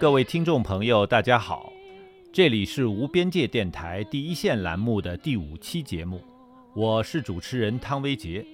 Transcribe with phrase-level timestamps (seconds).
[0.00, 1.72] 各位听众朋友，大家好，
[2.32, 6.22] 这里是无边界电台第一线栏目的第五期节目，
[6.72, 8.46] 我是主持人汤维杰。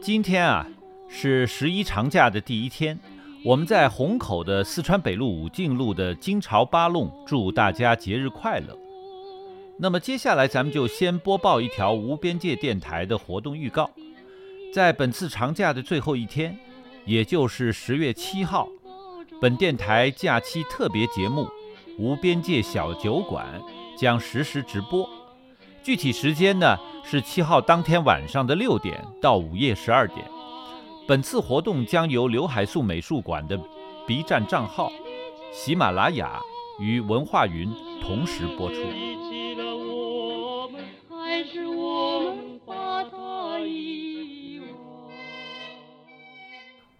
[0.00, 0.66] 今天啊
[1.10, 2.98] 是十一长假的第一天，
[3.44, 8.74] 我们在虹口的四川北路武进路的金朝八弄，祝大家节日快乐。
[9.78, 13.90] 那么接下来咱们就先播报一条无边界电台的活动预告，
[14.72, 16.58] 在本次长假的最后一天。
[17.04, 18.68] 也就是十月七号，
[19.40, 21.42] 本电台假期特别节目
[21.98, 23.60] 《无边界小酒馆》
[24.00, 25.08] 将实时直播。
[25.82, 30.24] 具体时间呢是七号当天晚上的六点到午夜十二点。
[31.08, 33.58] 本次活动将由刘海粟美术馆的
[34.06, 34.92] B 站账号、
[35.52, 36.40] 喜马拉雅
[36.78, 37.68] 与文化云
[38.00, 38.80] 同时播出。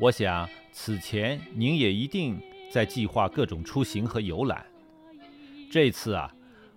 [0.03, 2.37] 我想，此前您也一定
[2.69, 4.67] 在计划各种出行和游览。
[5.71, 6.35] 这次啊，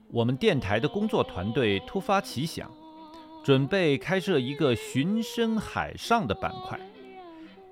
[0.09, 2.69] 我们电台的工作团队突发奇想，
[3.43, 6.79] 准备开设一个“寻声海上”的板块，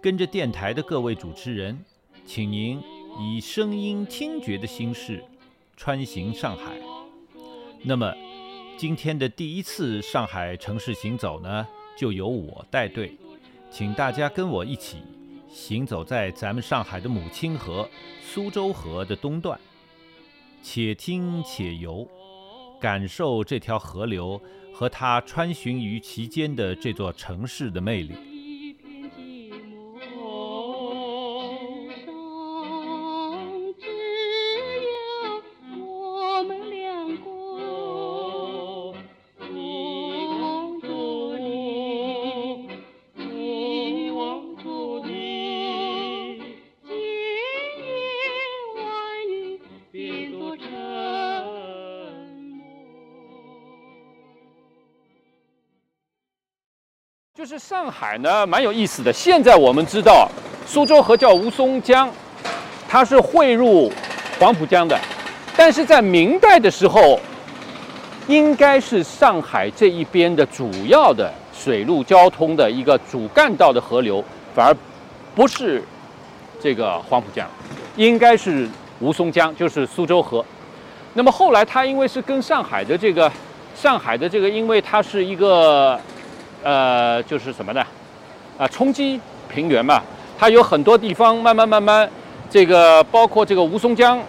[0.01, 1.79] 跟着电台的各位主持人，
[2.25, 2.81] 请您
[3.19, 5.23] 以声音听觉的心事
[5.77, 6.81] 穿行上海。
[7.83, 8.11] 那么，
[8.75, 13.15] 今天的第一次上海城市行走呢，就由我带队，
[13.69, 14.97] 请大家跟我一起。
[15.53, 17.87] 行走在咱们上海的母亲河
[18.21, 19.57] 苏州河的东段，
[20.63, 22.07] 且听且游，
[22.81, 24.41] 感受这条河流
[24.73, 28.32] 和它穿行于其间的这座城市的魅力。
[57.65, 59.13] 上海呢，蛮有意思的。
[59.13, 60.29] 现在我们知道，
[60.67, 62.11] 苏州河叫吴淞江，
[62.89, 63.89] 它是汇入
[64.37, 64.99] 黄浦江的。
[65.55, 67.17] 但是在明代的时候，
[68.27, 74.21] 应该是上海这一边的主要的水陆交通的一个主干道的河流，
[74.53, 74.75] 反而
[75.33, 75.81] 不是
[76.59, 77.47] 这个黄浦江，
[77.95, 78.67] 应该是
[78.99, 80.43] 吴淞江，就是苏州河。
[81.13, 83.31] 那么后来它因为是跟上海的这个
[83.73, 85.97] 上海的这个，因为它是一个。
[86.63, 87.83] 呃，就是什么呢？
[88.57, 89.19] 啊，冲击
[89.53, 90.01] 平原嘛，
[90.39, 92.09] 它有很多地方慢慢慢慢，
[92.49, 94.19] 这个包括这个吴淞江，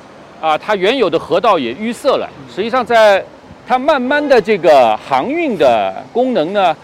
[0.40, 2.28] 啊，它原有的河道也淤塞了。
[2.52, 3.24] 实际上，在
[3.66, 6.76] 它慢慢的这个航运的功能呢，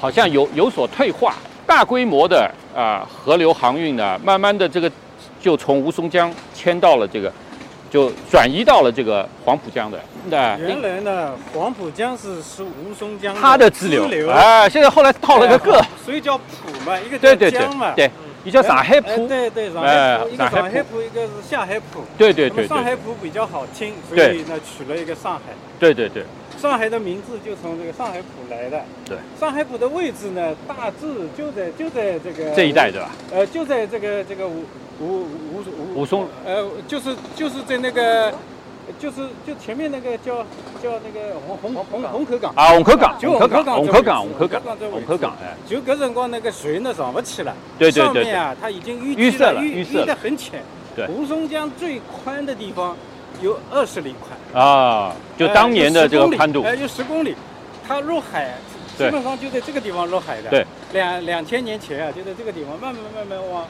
[0.00, 1.34] 好像有有所退化。
[1.66, 4.90] 大规模的啊河流航运呢，慢慢的这个
[5.40, 7.32] 就从吴淞江迁到了这个。
[7.90, 9.98] 就转移到了这个黄浦江的。
[10.28, 14.28] 对，原来呢，黄浦江是是吴淞江它的支流。
[14.28, 16.44] 哎，现在后来套了个个，所以叫浦
[16.84, 17.92] 嘛，一个叫江嘛。
[17.94, 18.10] 对，
[18.44, 19.26] 一叫上海浦。
[19.28, 22.00] 对对，上海浦，一个上海浦，一个是下海浦。
[22.18, 22.66] 对对对。
[22.66, 25.54] 上海浦比较好听，所以呢取了一个上海。
[25.78, 26.24] 对对对。
[26.60, 28.82] 上海的名字就从这个上海浦来的。
[29.04, 29.16] 对。
[29.38, 33.10] 上海浦的位置呢，大致就在就在这个这一带，对吧？
[33.30, 34.48] 呃，就在这个这个
[35.00, 35.64] 吴吴吴
[35.94, 36.24] 吴吴淞。
[36.44, 38.32] 呃，就是就是在那个，
[38.98, 40.38] 就是就前面那个叫
[40.82, 50.62] 叫那个红红红红口港啊，红口港，就红口港，红口港，红口港，红口港，哎，就搿辰光那个水呢上不去了，对对对，上面啊它已经淤淤塞了，淤淤得很浅。
[50.94, 51.06] 对。
[51.08, 52.96] 吴淞江最宽的地方。
[53.42, 57.34] 有二十里宽啊，就当年的这个宽度，哎，有十公里，
[57.86, 58.54] 它入海
[58.96, 60.48] 基本上就在这个地方入海的。
[60.48, 63.66] 对，两两千年前啊，就在这个地方慢慢慢慢往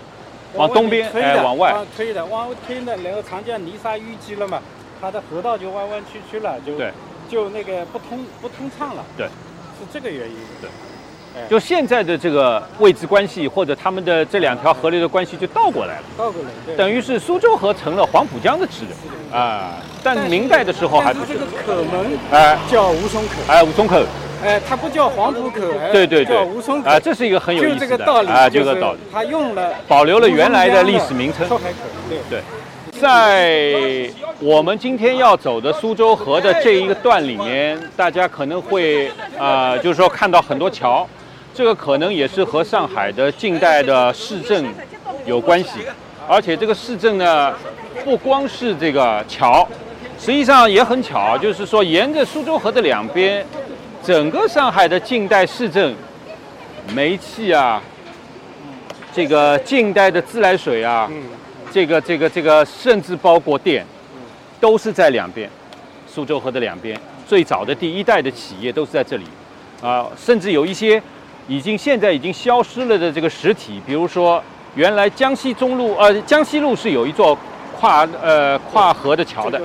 [0.57, 4.61] 往东边推的，往外推的，往推的，然后长江泥沙淤积了嘛，
[5.01, 6.79] 它的河道就弯弯曲曲了，就
[7.29, 9.05] 就那个不通不通畅了。
[9.17, 10.37] 对，是这个原因。
[10.61, 10.71] 对。
[11.49, 19.75] 就现在的这个位置关系，或者他们的这两条河流的关系就倒过来了，倒过来，等于是苏州河成了黄浦江的支流啊。
[20.03, 21.35] 但明代的时候还不是。
[21.35, 22.59] 这个口门哎。
[22.71, 24.03] 叫吴淞口，哎吴淞口，
[24.43, 25.61] 哎它不叫黄浦口，
[25.93, 31.47] 对对对，叫吴淞口，啊这是一个很有意思的，道理啊，这个道理，它用了保留了原来的历史名称。
[31.49, 31.77] 出海口，
[32.09, 32.19] 对。
[32.31, 32.41] 对。
[32.99, 34.11] 在
[34.41, 41.07] 我们今天要走的苏州河的这一个段里面，大家可能会啊，就是说看到很多桥。
[41.57, 44.63] 这个可能也是和上海的近代的市政
[45.25, 45.81] 有关系，
[46.29, 47.55] 而且这个市政呢，
[48.05, 49.67] 不光是这个桥，
[50.21, 53.43] 实际上也很巧，就是说沿着苏州河的两边，
[54.05, 55.95] 整个上海的近代市政，
[56.95, 57.83] 煤气啊、
[59.15, 61.11] 这个近代的自来水啊，
[61.73, 63.83] 这个这个这个，甚至包括电，
[64.61, 65.49] 都是在两边，
[66.07, 67.01] 苏州河的两边。
[67.27, 69.25] 最早的第一代的企业都是在这里，
[69.81, 71.03] 啊，甚至有一些
[71.49, 74.43] 已经现在已经消失了的这个实体，比如说
[74.75, 77.39] 原来江西中路，呃，江西路是有一座
[77.79, 79.61] 跨呃跨河的桥的，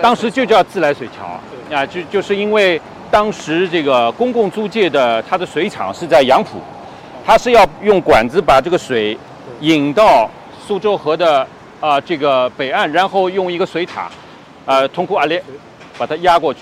[0.00, 6.60] 当时就叫自来水桥，啊，就就是因为当时这个公共租界的它的水厂是在杨浦，
[7.26, 9.18] 它是要用管子把这个水
[9.60, 10.30] 引到
[10.64, 11.46] 苏州河的
[11.80, 14.08] 啊这个北岸，然后用一个水塔，
[14.64, 15.42] 啊通过阿列
[15.98, 16.60] 把它压过去。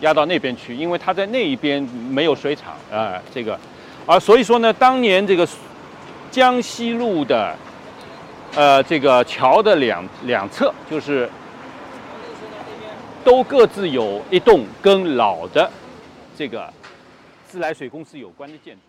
[0.00, 3.52] 压到那边去，因为它在那一边没有水厂啊，这个，
[4.10, 5.48] 啊，所以说呢，当年这个
[6.32, 7.56] 江西路的，
[8.56, 11.30] 呃，这个桥的两两侧，就是
[13.24, 15.70] 都各自有一栋跟老的
[16.36, 16.74] 这个
[17.46, 18.80] 自来水公司有关的建筑。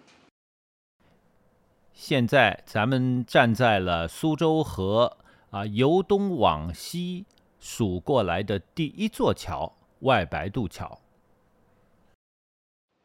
[1.94, 5.18] 现在咱们站在了苏州河
[5.52, 7.26] 啊由东往西
[7.60, 9.72] 数过来的第一座桥。
[10.00, 10.98] 外白渡桥，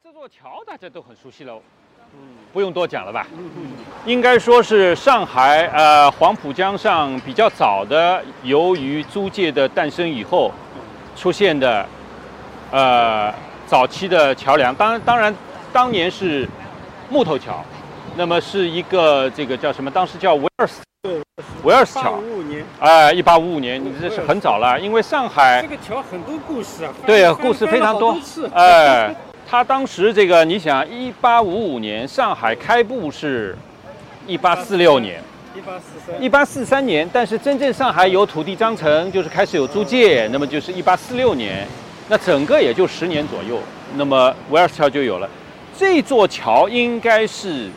[0.03, 1.63] 这座桥大家都很熟悉了，嗯，
[2.53, 3.26] 不用多讲了吧？
[4.06, 10.50] 应该说是上海呃黄浦江上比较早的，由于租界的诞生以后
[11.17, 11.85] 出现的
[12.70, 13.35] 呃
[13.67, 14.75] 早期的桥梁。
[14.75, 15.35] 当当然，
[15.73, 16.49] 当年是
[17.11, 17.64] 木头桥，
[18.17, 19.91] 那么是一个这个叫什么？
[19.91, 20.82] 当时叫维尔斯。
[21.62, 22.19] 维尔斯桥，
[22.81, 28.17] 哎，一八五五年，你这是很早了，因为上海这个桥很多故事啊，对，故事非常多，
[28.53, 29.14] 哎，
[29.48, 33.56] 他当时这个，你想，一八五五年上海开埠是，
[34.26, 35.22] 一八四六年，
[35.56, 41.66] 一八四三，一八四三年，但是真正上海有土地章程，就是开始有租界，那么就是一八四六年，
[42.08, 43.60] 那整个也就十年左右，
[43.94, 45.28] 那么维尔斯桥就有了，
[45.78, 47.69] 这座桥应该是。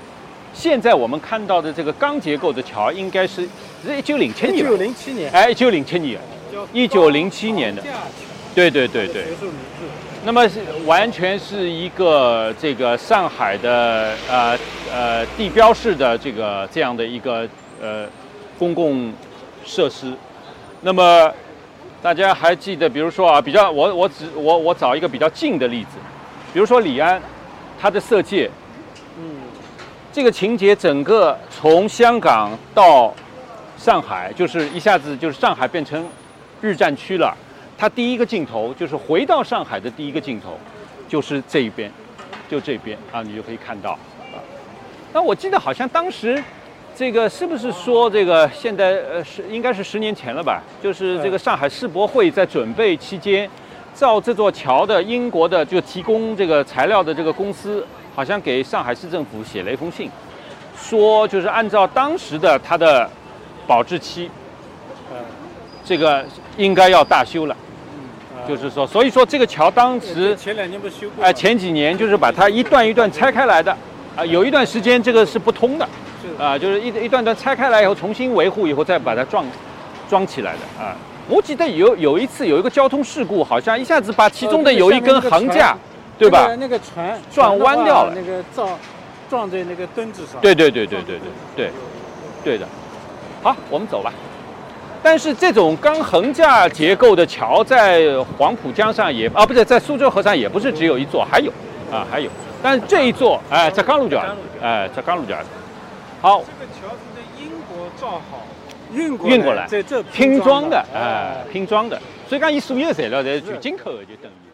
[0.52, 3.48] 现在我们看到的这个钢结构的桥，应该是
[3.86, 4.58] 是一九零七年。
[4.58, 5.32] 一九零七年。
[5.32, 6.20] 哎，一九零七年，
[6.74, 7.84] 一九零七年的。
[8.56, 9.26] 对对对对。
[10.26, 14.58] 那么是完全是一个这个上海的呃
[14.92, 17.48] 呃地标式的这个这样的一个
[17.82, 18.06] 呃
[18.58, 19.14] 公共
[19.66, 20.14] 设施。
[20.82, 21.34] 那么
[22.02, 25.92] 大家还记得，比如说啊，比较我我只我我找一个比较近的例子，
[26.54, 27.22] 比如说李安，
[27.80, 28.50] 他的色戒。
[29.18, 29.38] 嗯
[30.12, 33.14] 这个情节整个从香港到
[33.78, 36.06] 上海，就是一下子就是上海变成
[36.62, 37.34] 日战区了。
[37.80, 40.60] 它第一个镜头就是回到上海的第一个镜头，
[41.08, 41.90] 就是这一边，
[42.50, 44.38] 就这边啊，你就可以看到啊。
[45.14, 46.44] 那我记得好像当时
[46.94, 50.62] 这个是不是说这个现在呃是应该是十年前了吧？
[50.84, 53.50] 就是这个上海世博会在准备期间
[53.94, 57.86] 造这座桥的英国的就提供这个材料的这个公司。
[58.16, 60.12] 好像给上海市政府写了一封信，
[60.76, 63.10] 说就是按照当时的它的
[63.66, 64.30] 保质期，
[65.10, 65.16] 呃，
[65.86, 66.26] 这个
[66.58, 67.56] 应该要大修了，
[68.50, 73.72] 就是说，所以说这个桥当时前两年不修过，哎，前几年就是把它一段一段拆开来的，
[74.16, 75.88] 啊，有一段时间这个是不通的，
[76.22, 79.46] 是啊，就是一一段段拆开来以后重新维护以后再把它装
[80.10, 80.96] 装起来的啊。
[81.28, 85.78] 我记得有有一次有一个交通事故，好像一下子把其中的有一根横架。
[86.20, 86.54] 对吧？
[86.60, 88.78] 那个船撞弯掉了，那个撞
[89.30, 90.42] 撞在那个墩子上。
[90.42, 91.22] 对对对对对对
[91.56, 91.72] 对，
[92.44, 92.68] 对的。
[93.42, 94.12] 好，我们走吧。
[95.02, 101.52] 但是这种钢横架结构的桥在黄浦江上也啊，不是在苏州河上也不是只有一座，还有
[101.92, 102.30] 啊还有。
[102.62, 104.22] 但是这一座哎，在甘露角，
[104.62, 105.38] 哎，在甘露角。
[106.22, 106.42] 好。
[106.42, 108.46] 这个桥是在英国造好，
[108.92, 111.98] 运过运过来，在这拼装的，哎，拼装的。
[112.28, 114.50] 所以讲，伊所有材料在就进口的，就等于。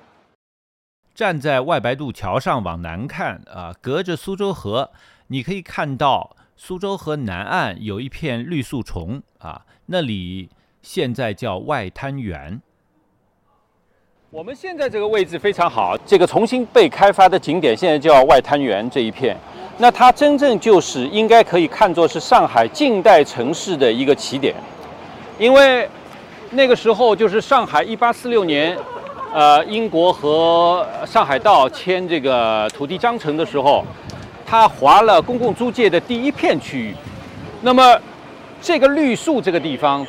[1.16, 4.92] 站在外白渡桥上往南看啊，隔着苏州河，
[5.28, 10.50] 你可以看到苏州河南岸有一片绿树丛啊，那里
[10.82, 12.62] 现在叫外滩源。
[14.32, 19.38] 我们现在这个位置非常好，这个重新被开发的景点现在叫外滩源这一片，
[19.78, 24.56] 那它真正就是应该可以看作是上海近代城市的一个起点，
[25.38, 25.88] 因为
[26.52, 28.78] 那个时候就是上海一八四六年。
[29.34, 33.84] 呃，英国和上海道签这个土地章程的时候，
[34.46, 36.96] 它划了公共租界的第一片区域。
[37.62, 38.00] 那么，
[38.66, 40.04] 这个绿树这个地方，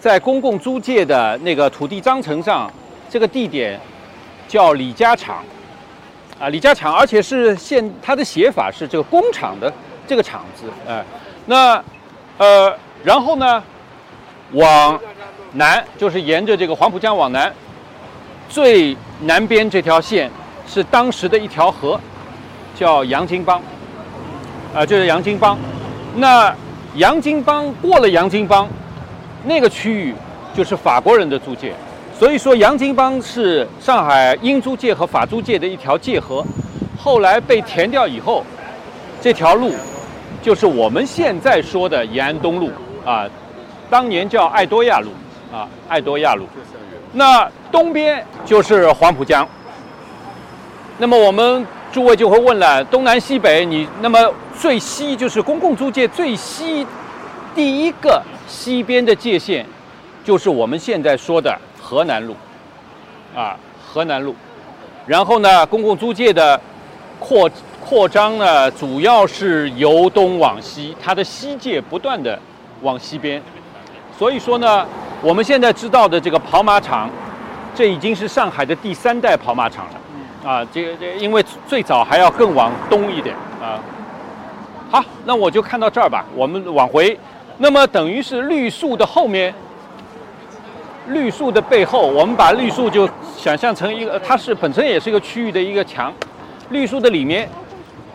[0.00, 2.68] 在公共租界的那个土地章程上，
[3.08, 3.80] 这个地点
[4.48, 5.44] 叫李家厂。
[6.40, 9.72] 啊，李家厂，而且是现它的写法是这个工厂的
[10.08, 10.64] 这个厂字。
[10.88, 11.04] 哎，
[11.46, 11.80] 那
[12.36, 13.62] 呃，然后呢，
[14.54, 14.98] 往
[15.52, 17.52] 南就是沿着这个黄浦江往南。
[18.48, 20.28] 最南边这条线
[20.66, 22.00] 是当时的一条河，
[22.74, 23.62] 叫杨金帮，
[24.74, 25.56] 啊，就是杨金帮。
[26.16, 26.52] 那
[26.94, 28.66] 洋泾浜过了洋泾浜，
[29.44, 30.14] 那个区域
[30.54, 31.72] 就是法国人的租界。
[32.18, 36.44] 所以说，洋泾浜是上海英租界和法租界的一条界河。
[36.98, 38.44] 后来被填掉以后，
[39.20, 39.72] 这条路
[40.42, 42.70] 就是我们现在说的延安东路
[43.04, 43.26] 啊，
[43.88, 45.08] 当年叫爱多亚路
[45.52, 46.46] 啊，爱多亚路。
[47.12, 49.48] 那东边就是黄浦江。
[50.98, 54.18] 那么我们诸位就会问了：东南西北，你那么
[54.58, 56.86] 最西就是公共租界最西
[57.54, 59.64] 第一个西边的界限，
[60.24, 62.34] 就是我们现在说的河南路
[63.36, 63.56] 啊，
[63.86, 64.34] 河南路。
[65.06, 66.60] 然后呢，公共租界的。
[67.24, 67.48] 扩
[67.80, 72.36] 扩张呢，主要是由东往西，它的西界不断的
[72.80, 73.40] 往西边，
[74.18, 74.84] 所以说呢，
[75.20, 77.08] 我们现在知道的这个跑马场，
[77.76, 80.00] 这已经是上海的第三代跑马场了，
[80.44, 83.78] 啊，这个这因为最早还要更往东一点啊。
[84.90, 87.18] 好，那我就看到这儿吧，我们往回，
[87.58, 89.54] 那么等于是绿树的后面，
[91.08, 96.12] 绿树的背后，我们把绿树就想象成一个，它是本身也是一个区域的一个墙。
[96.70, 97.48] 绿树的里面，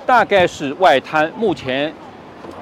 [0.05, 1.31] 大概是外滩。
[1.37, 1.93] 目前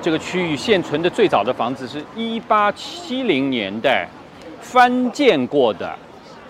[0.02, 4.08] 这个区域现存的最早的房子是一八七零年代
[4.62, 5.94] 翻建过的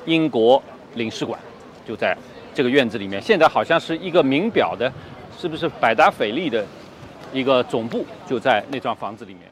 [0.06, 0.62] 英国
[0.96, 1.40] 领事馆，
[1.88, 2.16] 就在
[2.56, 3.22] 这个院子里面。
[3.22, 4.92] 现在好像是一个名表的，
[5.38, 6.66] 是不是百达翡丽的
[7.34, 9.52] 一个总部就在那幢房子里面？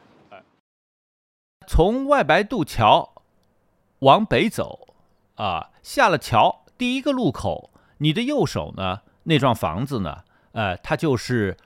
[1.68, 3.24] 从外白渡桥
[4.00, 4.96] 往北走，
[5.36, 7.70] 啊，下了桥第一个路口，
[8.00, 9.02] 你的右手呢？
[9.24, 10.24] 那幢房子呢？
[10.52, 11.58] 呃，它就是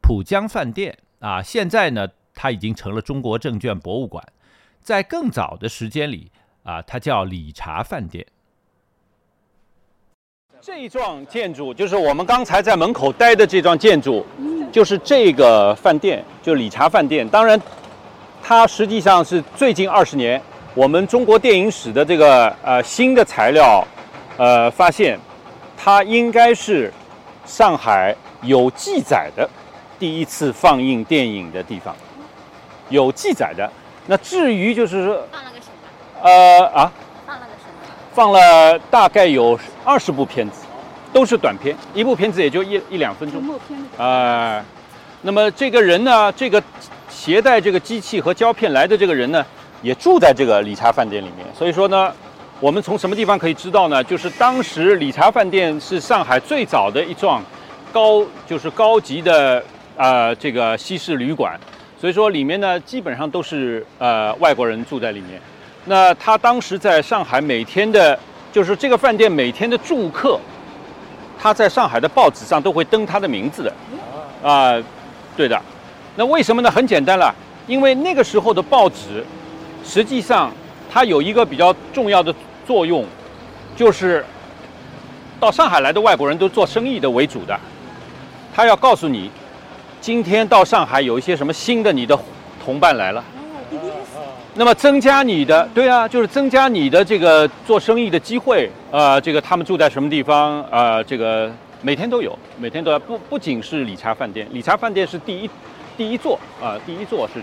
[0.00, 1.40] 浦江饭店啊。
[1.40, 4.32] 现在呢，它已经成了中国证券博物馆。
[4.82, 6.32] 在更早的时间里
[6.64, 8.26] 啊，它叫理查饭店。
[10.62, 14.26] 这一幢建筑就是我们刚才在门口待的这幢建筑，
[14.70, 17.26] 就是这个饭店，就理查饭店。
[17.26, 17.58] 当然，
[18.42, 20.40] 它实际上是最近二十年
[20.74, 23.82] 我们中国电影史的这个呃新的材料，
[24.36, 25.18] 呃发现。
[25.82, 26.92] 它应该是
[27.46, 29.48] 上海有记载的
[29.98, 31.96] 第一次放映电影的地方，
[32.90, 33.66] 有记载的。
[34.06, 36.28] 那至于就是说，放了个什么？
[36.28, 36.92] 呃啊，
[38.20, 40.66] 放了大概有二十部片子，
[41.10, 43.42] 都是短片，一部片子也就一一两分钟。
[43.96, 44.62] 啊，
[45.22, 46.62] 那么这个人呢，这个
[47.08, 49.42] 携带这个机器和胶片来的这个人呢，
[49.80, 52.12] 也住在这个理查饭店里面，所以说呢。
[52.60, 54.04] 我们从什么地方可以知道呢？
[54.04, 57.42] 就是当时理查饭店是上海最早的一幢
[57.90, 59.64] 高，就是高级的
[59.96, 61.58] 呃这个西式旅馆，
[61.98, 65.40] 所以说里面呢基本上都是呃外国人住在里面。
[65.84, 68.18] 那他当时在上海每天的，
[68.52, 70.38] 就是这个饭店每天的住客，
[71.38, 73.72] 他在上海的报纸上都会登他的名字的，
[74.42, 74.74] 啊，
[75.36, 75.60] 对的。
[76.16, 76.70] 那为什么呢？
[76.70, 77.34] 很简单了，
[77.66, 79.24] 因为那个时候的报纸，
[79.84, 80.52] 实际上
[80.92, 82.34] 它有一个比较重要的。
[82.66, 83.04] 作用
[83.74, 84.24] 就是
[85.40, 87.58] 到上海来的外国人都做生意的为主的，
[88.54, 89.28] 他要告诉你，
[90.00, 92.16] 今天到上海有一些什么新的你的
[92.64, 93.24] 同伴来了，
[94.54, 99.20] 那么增加你的对啊，就是增加你的这个做生意的机会啊。
[99.20, 101.02] 这个他们住在什么地方啊？
[101.02, 101.50] 这个
[101.82, 105.48] 每天都有，每天都要不不仅是理查饭店，理查饭店是第一
[105.96, 107.40] 第一座啊，第一座是。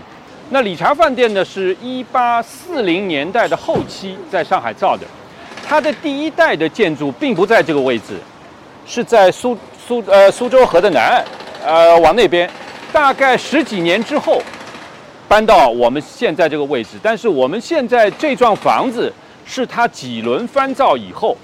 [0.50, 5.06] 那理查饭店呢，是一八四零年代的后期在上海造的。
[5.66, 8.18] 它的第一代的建筑并不在这个位置，
[8.86, 11.24] 是在苏苏呃苏州河的南岸，
[11.64, 12.48] 呃往那边，
[12.92, 14.40] 大概十几年之后
[15.28, 16.98] 搬到我们现在这个位置。
[17.02, 19.12] 但是我们现在这幢房子
[19.46, 21.36] 是它几轮翻造以后，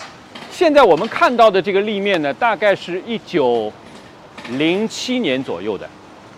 [0.50, 3.70] 现在我们看到的这个立面呢，大概是一九
[4.50, 5.88] 零七年左右的，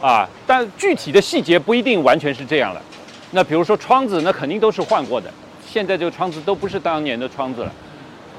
[0.01, 2.83] 啊，但具体的细节不一定完全是这样了。
[3.31, 5.33] 那比如说窗子，那肯定都是换过的。
[5.69, 7.73] 现在这个窗子都不是当年的窗子了。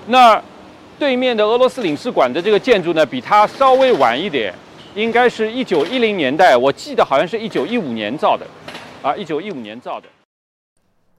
[0.08, 0.42] 那
[0.98, 4.54] 对面的俄罗斯领事馆的这个建筑呢，比它稍微晚一点，
[4.96, 8.48] 应该是一九一零年代，我记得好像是一九一五年造的，
[9.08, 10.10] 啊，一九一五年造的。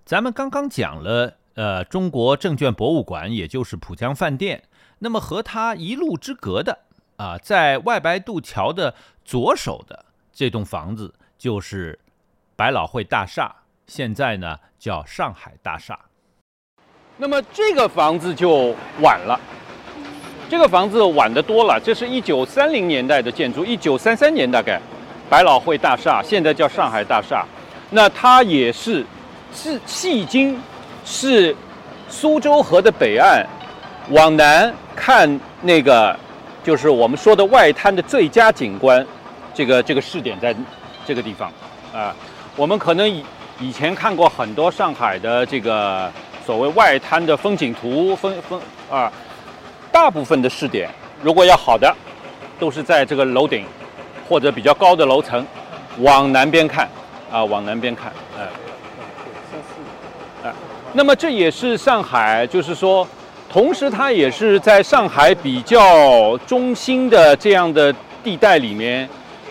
[0.04, 4.62] 咱们刚刚讲了，呃，中国证券博物馆，也就是浦江饭店。
[4.98, 6.80] 那么和它一路之隔的，
[7.16, 11.98] 啊，在外白渡桥的左手的这栋房子，就是
[12.56, 15.98] 百老汇大厦，现在呢叫上海大厦。
[17.16, 19.40] 那么这个房子就晚了，
[20.50, 21.80] 这个房子晚得多了。
[21.82, 24.78] 这是一九三零年代的建筑，一九三三年大概，
[25.30, 27.46] 百老汇大厦现在叫上海大厦。
[27.90, 29.04] 那它也是
[29.54, 30.60] 是迄今
[31.04, 31.54] 是
[32.08, 33.44] 苏州河的北岸，
[34.10, 36.14] 往南看那个
[36.62, 39.04] 就是我们说的外滩的最佳景观，
[39.54, 40.54] 这个这个试点在
[41.06, 41.50] 这个地方。
[41.94, 42.14] 啊，
[42.56, 43.24] 我们可能以
[43.58, 46.12] 以前看过很多上海的这个
[46.44, 49.10] 所谓外滩的风景图，风风啊，
[49.90, 50.90] 大部分的试点
[51.22, 51.92] 如果要好的，
[52.58, 53.64] 都是在这个楼顶
[54.28, 55.46] 或者比较高的楼层
[56.00, 56.86] 往南边看
[57.30, 58.48] 啊，往南边看，哎、
[60.44, 60.52] 哎，
[60.92, 63.06] 那么这也是上海，就是说，
[63.50, 67.94] 同时它也是在上海比较中心的这样的
[68.24, 69.08] 地带里面，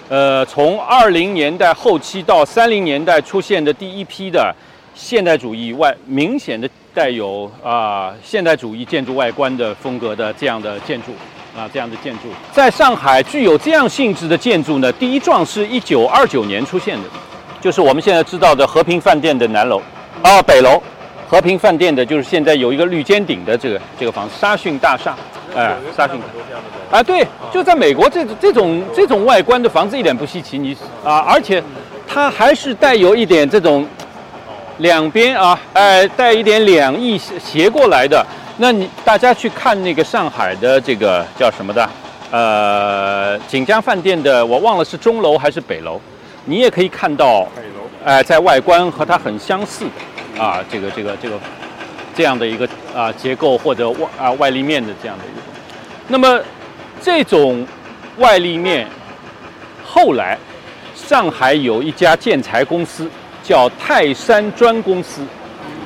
[0.10, 4.54] 呃，从二零年代后期到三零年代出现的第一批的
[4.96, 11.12] 现代主义外明显的带有啊、现代主义建筑外观的风格的这样的建筑
[11.56, 17.10] 啊这样的建筑，在上海具有这样性质的建筑呢，第一幢是一九二九年出现的，
[17.60, 19.82] 就是我们现在知道的和平饭店的南楼，
[20.22, 20.82] 啊北楼，
[21.28, 25.16] 和平饭店的就是现在有一个绿尖顶的这个这个房子，沙逊大厦，
[25.56, 26.20] 哎，沙逊。
[26.90, 31.62] 啊，对，就在美国这这种这种外观的房子一点不稀奇，你啊，而且
[32.08, 33.86] 它还是带有一点这种
[34.78, 38.26] 两边啊，哎，带一点两翼斜过来的。
[38.60, 41.90] 那你大家去看那个上海的这个叫什么的，
[42.32, 46.00] 呃，锦江饭店的，我忘了是钟楼还是北楼，
[46.50, 47.46] 你也可以看到，
[48.06, 51.38] 哎、在外观和它很相似的啊，这个这个这个
[52.16, 55.42] 这样的一个啊结构或者外啊外立面的这样的一个。
[56.08, 56.42] 那么
[57.02, 57.68] 这种
[58.18, 58.88] 外立面，
[59.86, 60.38] 后来
[60.96, 63.10] 上海有一家建材公司
[63.44, 65.22] 叫泰山砖公司，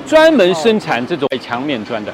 [0.05, 2.13] 专门生产这种墙面砖的。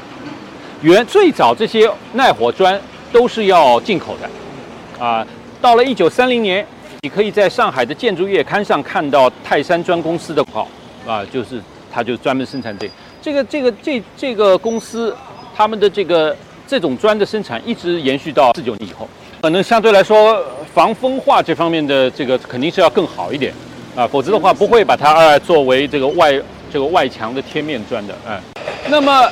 [0.82, 2.80] 原最早这些耐火砖
[3.12, 5.28] 都是要进口的，啊，
[5.60, 6.66] 到了一九三零年，
[7.02, 10.68] 你可以在上海的建筑月刊上看到泰山砖公司的号，
[11.06, 12.94] 啊，就是它就专门生产这个。
[13.22, 15.16] 这个这个这这个公司，
[15.56, 19.08] 他们的这个这种砖的生产一直延续到四九年以后，
[19.42, 23.54] 可能相对来说防风化这方面的这个肯定是要更好一点，
[23.96, 26.34] 啊，否则的话不会把它呃作为这个外
[26.72, 28.42] 这个外墙的贴面砖的，哎，
[28.90, 29.30] 那么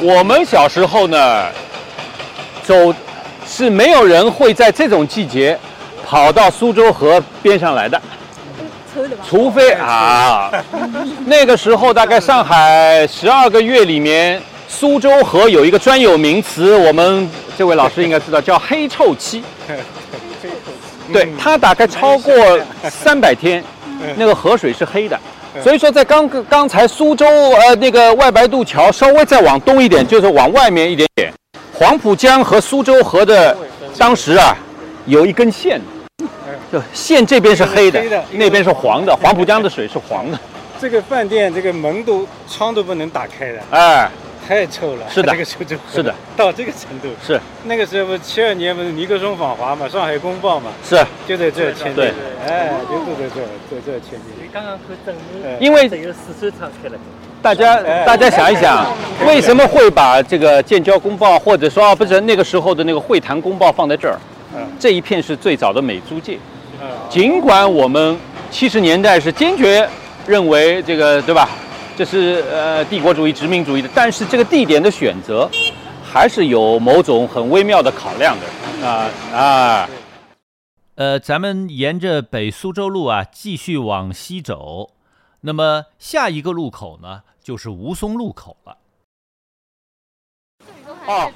[0.00, 1.46] 我们小时候呢，
[2.62, 2.74] 走
[3.46, 5.58] 是没有人会在这种季节
[6.14, 8.00] 跑到苏州河边上来的。
[9.28, 10.48] 除非啊，
[11.26, 19.42] 那个时候大概上海十二个月里面，苏州河有一个专有名词，我们这位老师应该知道，叫黑臭期。
[21.12, 22.32] 对，它大概超过
[22.88, 23.64] 三百天，
[24.14, 25.18] 那个河水是黑的。
[25.64, 31.32] 所以说，在刚刚才苏州呃那个外白渡桥稍微再往东一点，就是往外面一点点，
[31.72, 33.56] 黄浦江和苏州河的
[33.98, 34.56] 当时啊
[35.06, 35.80] 有一根线，
[36.72, 40.38] 就线这边是黑的黑的，那边是黄的，黄浦江的水是黄的，
[40.80, 44.10] 这个饭店这个门都窗都不能打开的，哎，
[44.46, 45.06] 太臭了。
[45.08, 47.08] 是的这个苏州河是的，到这个程度。
[47.24, 50.96] 是那个时候不是七二年不是尼克松访华嘛，《上海公报》嘛，是，
[51.26, 52.14] 就在这签对的，
[52.46, 54.26] 哎，就就在这，在这签的。
[54.52, 56.96] 刚刚看证哎因为这有四川厂开了，
[57.42, 58.92] 大家哎大家想一想，
[59.26, 64.18] 为什么会把这个建交公报或者说啊不是那个时候的那个会谈公报放在这儿？
[64.56, 66.38] 嗯这一片是最早的美租界。
[66.84, 68.18] 嗯，尽管我们
[68.50, 69.88] 七十年代是坚决
[70.26, 71.48] 认为这个对吧，
[71.96, 75.48] 这是呃帝国主义殖民主义的，但是这个地点的选择
[76.04, 78.86] 还是有某种很微妙的考量的。
[78.86, 79.88] 啊啊。
[80.96, 84.90] 呃，咱们沿着北苏州路啊继续往西走，
[85.40, 88.76] 那么下一个路口呢就是吴淞路口了。
[91.06, 91.30] 哦，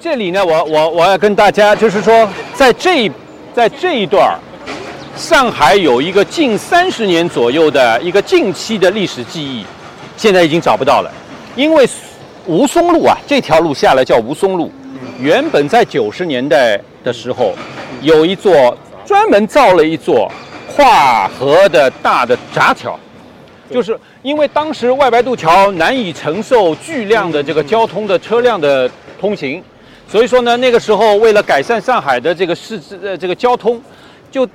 [0.00, 3.10] 这里呢，我我我要跟大家就是说，在这
[3.52, 4.38] 在这一段儿，
[5.16, 9.64] 上海有一个近三十年左右的一个近期的历史记忆，
[10.16, 11.10] 现在已经找不到了，
[11.54, 11.88] 因为
[12.46, 14.72] 吴淞路啊这条路下来叫吴淞路，
[15.20, 17.54] 原本在九十年代的时候，
[18.02, 20.30] 有一座专门造了一座
[20.74, 22.98] 跨河的大的闸桥。
[23.70, 29.62] 就是因为当时外白渡桥难以承受巨量的这个交通的车辆的通行，
[30.08, 33.80] 所以说呢，那个时候为了改善上海的这个市呃这个交通，
[34.30, 34.46] 就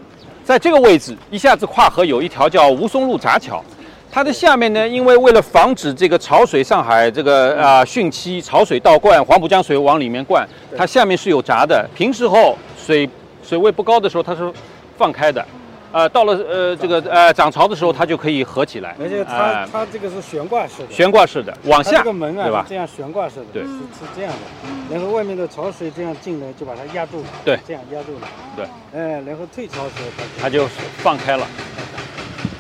[0.50, 3.64] 在这个位置一下子跨河有一条叫吴淞路闸桥。
[4.12, 10.44] 它的下面呢，因为为了防止这个潮水上海这个啊、汛期潮水倒灌，黄浦江水往里面灌，
[10.76, 11.88] 它下面是有闸的。
[11.94, 13.08] 平时候水
[13.44, 14.52] 水位不高的时候，它是
[14.98, 15.46] 放开的。
[15.92, 18.96] 呃，到了呃这个呃涨潮的时候，它就可以合起来。
[19.02, 31.48] 而且它呃它这个是悬挂式的，悬挂式的往下，这个门啊对吧是这样悬挂式的，对是是这样的，然后外面的潮水这样进来就把它压住了，对这样压住了，对，哎，然后退潮时候它它就放开了。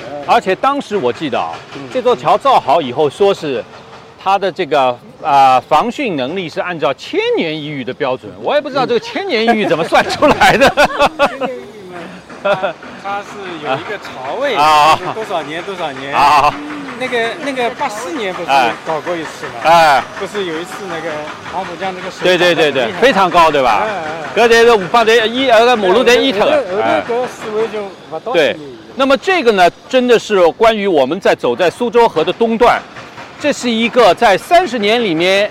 [0.03, 3.63] 哎而且当时我记得啊，嗯这座桥造好以后，说是
[4.21, 10.89] 它的这个啊、防汛能力是按照千年一遇的标准，我也不知道这个千年一遇怎么算出来的。
[12.41, 16.53] 它是有一个潮位啊，多少年多少年啊。
[16.99, 18.49] 那个那个八四年不是
[18.85, 19.61] 搞过一次吗？
[19.63, 21.09] 哎，不是有一次那个
[21.53, 23.87] 黄浦江那个水对对对对，非常高，对吧？
[24.35, 26.45] 隔这个五八的一呃个马路在一头，
[26.81, 28.53] 哎，这个思维就不到对，
[28.97, 32.81] 那么这个呢，真的是关于我们在走在苏州河的东段，
[33.39, 35.49] 这是一个在三十年里面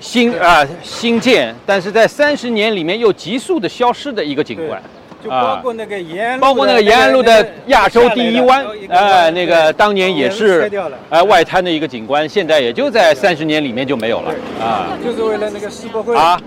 [0.00, 4.82] 新啊新建，但是在三十年里面又急速的消失的一个景观。
[5.24, 10.70] 就包括那个延安，包括那个延安路的亚洲第一湾，哎，那个当年也是
[11.08, 14.30] 哎外滩的一个景观，现在也就在三十年里面就没有了
[14.62, 14.86] 啊。
[15.02, 16.38] 就是为了那个世博会啊，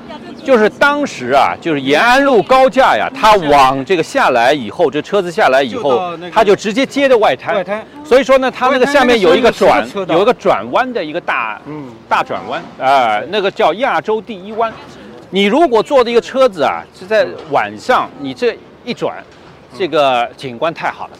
[0.43, 7.55] 就是当时啊，就是延安路高架呀，它往这个下来以后，这车子下来以后，它就直接接的外滩。
[7.55, 7.83] 外滩。
[8.05, 14.71] 所以说呢，它那个下面有一个转，有一个转弯的一个大，嗯，大转弯啊，那个叫亚洲第一湾。
[15.31, 18.55] 你如果坐的一个车子啊，是在晚上，你这。
[18.87, 19.21] 一转，
[19.77, 21.13] 这个景观太好了，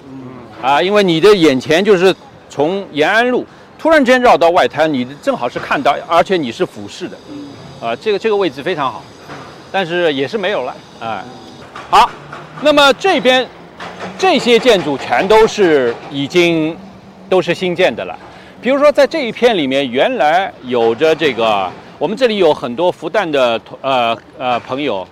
[0.61, 2.15] 啊，因为你的眼前就是
[2.49, 3.45] 从延安路
[3.77, 7.17] 突然间绕到外滩，你正好是看到，而且你是俯视的，
[7.81, 9.03] 啊，这个这个位置非常好，
[9.69, 11.25] 但是也是没有了，啊，
[11.89, 12.09] 好，
[12.61, 13.45] 那么这边
[14.17, 16.73] 这些建筑全都是已经
[17.27, 18.17] 都是新建的了，
[18.61, 25.05] 比如说在这一片里面，原来有着这个，我们这里有很多复旦的呃呃朋友。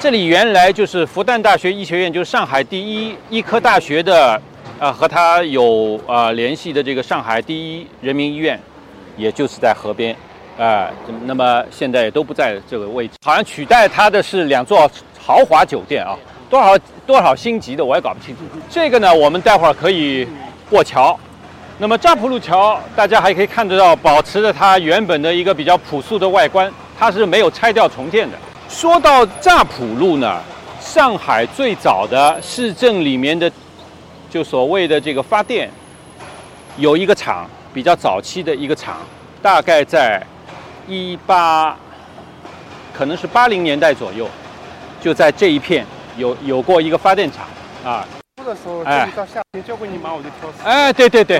[0.00, 4.40] 这里原来就是复旦大学医学院，就是上海第一医科大学的，
[4.78, 8.60] 呃，和他有呃联系的这个上海第一人民医院，
[9.16, 10.14] 也就是在河边，
[10.56, 10.88] 啊，
[11.24, 16.16] 那么现在也都不在这个位置，好像取代它的是两座豪华酒店啊，
[16.48, 18.42] 多少多少星级的我也搞不清楚。
[18.70, 20.28] 这个呢，我们待会儿可以
[20.70, 21.18] 过桥，
[21.76, 28.38] 那么乍浦路桥大家还可以看得到，保持着它原本的一个比较朴素的外观，它是没有拆掉重建的。
[28.68, 30.40] 说到乍浦路呢，
[30.78, 33.50] 上海最早的市政里面的，
[34.30, 35.70] 就所谓的这个发电，
[36.76, 38.98] 有一个厂，比较早期的一个厂，
[39.40, 40.22] 大概在
[40.86, 41.76] 一八，
[42.92, 44.28] 可能是八零年代左右，
[45.00, 45.84] 就在这一片
[46.18, 47.46] 有有过一个发电厂
[47.82, 48.06] 啊。
[48.44, 50.62] 的时候，哎，到夏天交给你妈，我就挑死。
[50.64, 51.38] 哎，对对对，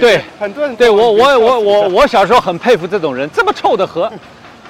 [0.00, 4.10] 对，很多人对我我我我我小时候很佩服这种人，这么臭的河。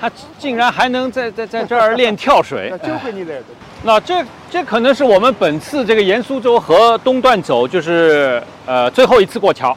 [0.00, 3.44] 他竟然还能在在在这儿练跳水，就给你来的。
[3.82, 9.76] 那这这可能是我们本次这个沿苏州河东段走，就是呃最后一次过桥。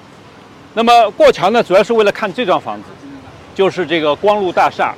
[0.73, 2.83] 那么过桥呢，主要是为了看这幢房子，
[3.55, 4.93] 就是这个光路大厦。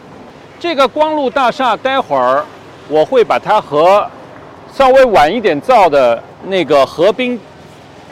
[0.59, 2.45] 这个光路大厦，待会儿
[2.87, 4.05] 我会把它和
[4.73, 7.39] 稍微晚一点造的那个河滨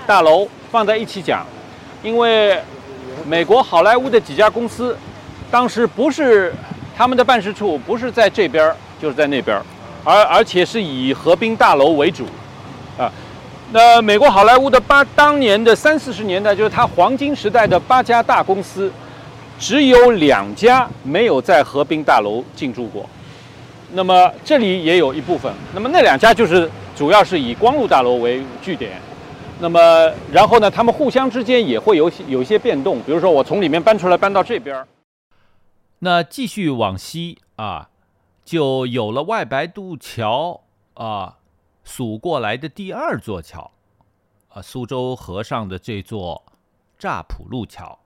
[0.07, 1.45] 大楼放在一起讲，
[2.03, 2.57] 因为
[3.25, 4.97] 美国好莱坞的几家公司
[5.49, 6.53] 当时不是。
[6.95, 9.63] 他们的办事处不是在这边儿，就是在那边儿，
[10.03, 12.25] 而而且是以河滨大楼为主，
[12.97, 13.11] 啊，
[13.71, 18.91] 那美国好莱坞的八当年的三四十年代，就是它黄金时代的八家大公司，
[19.57, 23.09] 只有两家没有在河滨大楼进驻过，
[23.93, 28.91] 那么这里也有一部分，那么那两家就是主要是以光路大楼为据点，
[29.59, 34.85] 那么然后呢，他们互相之间也会有有一些变动，比如说我从里面搬出来搬到这边儿。
[36.03, 37.89] 那继续往西啊，
[38.43, 40.61] 就有了外白渡桥
[40.95, 41.37] 啊，
[41.83, 43.69] 数过来的第二座桥
[44.49, 46.43] 啊，苏州河上的这座
[46.97, 47.99] 乍浦路桥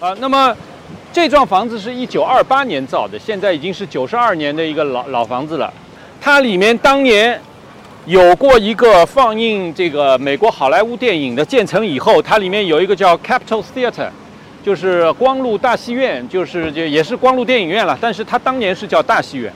[0.00, 0.14] 啊。
[0.14, 0.56] 那么
[1.12, 5.70] 这幢房子是一九二八年造的，现在已经是九十二年的一个老老房子了。
[6.22, 7.38] 它里面当年
[8.06, 14.10] 有过一个放映这个美国好莱坞电影的，建成以后，它里面有一个叫 Capitol Theater。
[14.64, 19.52] 就是光路大戏院，就是就也是光路电影院了，但是它当年是叫大戏院。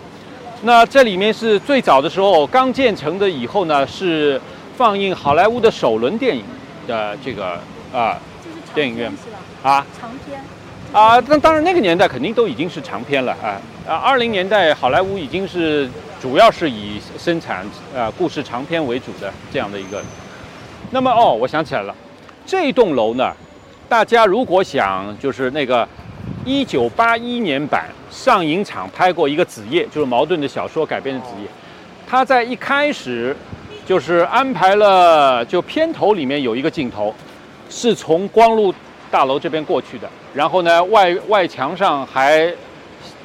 [0.63, 4.39] 那这里面是最早的时候刚建成的，以后呢是
[4.77, 6.45] 放映好莱坞的首轮电影
[6.87, 7.59] 的这个
[7.91, 8.19] 啊
[8.75, 9.11] 电影院
[9.63, 10.39] 啊长片
[10.93, 13.57] 啊，那当然那个年代肯定都已经是长片了啊
[13.89, 15.89] 啊，二零年代好莱坞已经是
[16.21, 17.65] 主要是以生产
[17.97, 20.03] 啊故事长片为主的这样的一个。
[20.91, 21.95] 那么哦，我想起来了，
[22.45, 23.33] 这栋楼呢。
[23.89, 25.89] 大家如果想，就是那个
[26.45, 31.47] 一九八一年版上影厂拍过一个《子夜》，就是茅盾的小说改编的《子夜》，
[32.07, 33.35] 他在一开始
[33.87, 37.15] 就是安排了，就片头里面有一个镜头，
[37.71, 38.75] 是从光路
[39.11, 42.53] 大楼这边过去的，然后呢外外墙上还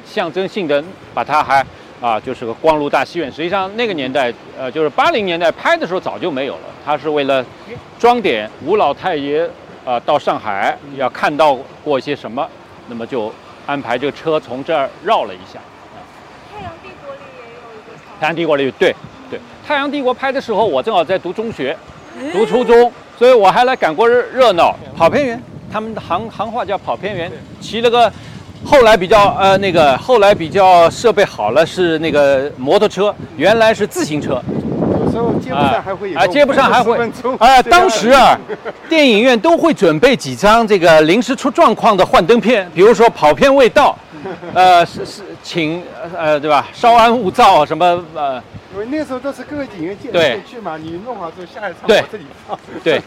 [0.06, 0.82] 象征性的
[1.14, 1.66] 把它还
[2.00, 7.46] 啊就是个光路大戏院，实际上那个年代呃就是八零年代拍的时候早就没有了，它是为了
[8.00, 9.50] 装点吴老太爷。
[9.86, 12.48] 啊，到上海要看到过一些什么，
[12.88, 13.34] 那么就
[13.66, 15.60] 安排这个车从这儿绕了一下。
[16.54, 17.92] 太阳帝国里也有一个。
[18.20, 18.96] 太阳帝国里对
[19.30, 21.76] 对，太阳帝国拍的时候，我正好在读中学，
[22.32, 28.12] 读初中，所以我还来赶过热热闹，跑偏园，他们的行行话叫跑偏园，骑了个，
[28.64, 34.42] 后来比较呃那个后来比较设备好了是那个摩托车，原来是自行车。
[35.14, 36.98] 时候接不上还会有啊，接不上还会
[37.38, 37.62] 啊。
[37.62, 38.38] 当时啊，
[38.90, 43.96] 电影院都会准备几张这个临时出状况的幻灯片，比如说跑偏未到，
[44.56, 45.84] 呃，是是，请
[46.18, 46.68] 呃对吧？
[46.74, 48.42] 稍安勿躁什么呃。
[48.74, 52.58] 因为那时候都是各个影院借进去嘛，你弄好之后下一场往这里放。
[52.84, 53.00] 对。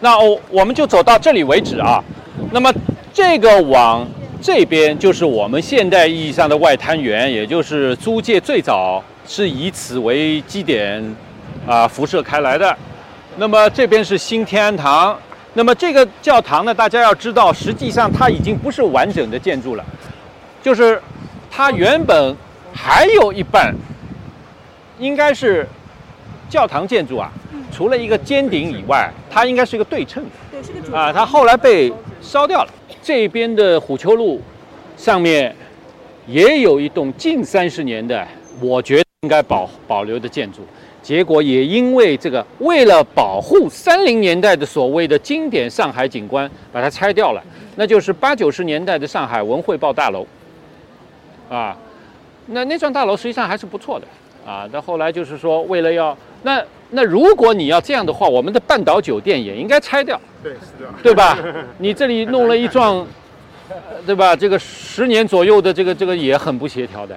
[0.00, 2.02] 那我我们就走到这里为止啊。
[2.50, 2.72] 那么
[3.12, 4.08] 这个往
[4.40, 11.14] 这边就是我们现代意义上的外滩源，也就是租界最早是以此为基点。
[11.66, 12.76] 啊，辐射开来的。
[13.36, 15.18] 那么这边是新天安堂。
[15.54, 19.84] 那么这个教堂呢，大家要知道，实际上它已经不是完整的建筑了，
[20.62, 21.00] 就是
[21.50, 22.36] 它原本
[22.74, 23.74] 还有一半
[24.98, 25.66] 应该是
[26.50, 27.32] 教堂建筑啊，
[27.72, 30.30] 除了一个尖顶以外，它应该是一个对称的。
[30.50, 32.70] 对，是个啊，它后来被烧掉了。
[33.02, 34.42] 这边的虎丘路
[34.96, 35.56] 上面
[36.26, 38.28] 也有一栋近三十年的，
[38.60, 40.60] 我觉得应该保保留的建筑。
[41.02, 47.42] 结果也因为这个，为了保护三零年代的所谓的经典上海景观，把它拆掉了。
[47.74, 50.24] 那就是八九十年代的上海文汇报大楼，
[51.50, 51.76] 啊，
[52.46, 54.06] 那那幢大楼实际上还是不错的
[54.48, 54.68] 啊。
[54.68, 61.36] 到后来就是说，为了要那那如果你要这样的话，我们的半岛酒店也应该拆掉，对，是的，对吧？
[61.78, 63.04] 你这里弄了一幢，
[64.06, 64.36] 对吧？
[64.36, 67.16] 这个十年左右的这个这个也很不协调的。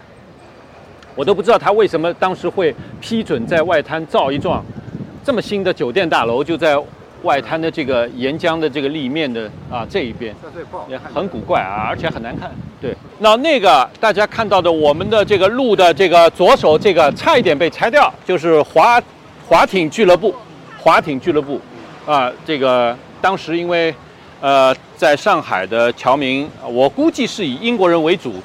[1.19, 4.63] 我都不知道他为什么当时会批准在外滩造一幢
[5.21, 6.81] 这么新的酒店大楼，就在
[7.23, 10.33] 外滩的这个沿江的这个立面的啊这一边，
[10.87, 12.49] 也很古怪啊，而且很难看。
[12.79, 19.01] 对，那那个大家看到的我们的这个路的这个左手这个差一点被拆掉，就是滑
[19.45, 20.33] 滑艇俱乐部，
[20.77, 21.59] 滑艇俱乐部
[22.05, 23.93] 啊，这个当时因为
[24.39, 28.35] 呃在上海的侨民，我估计是以英国人为主，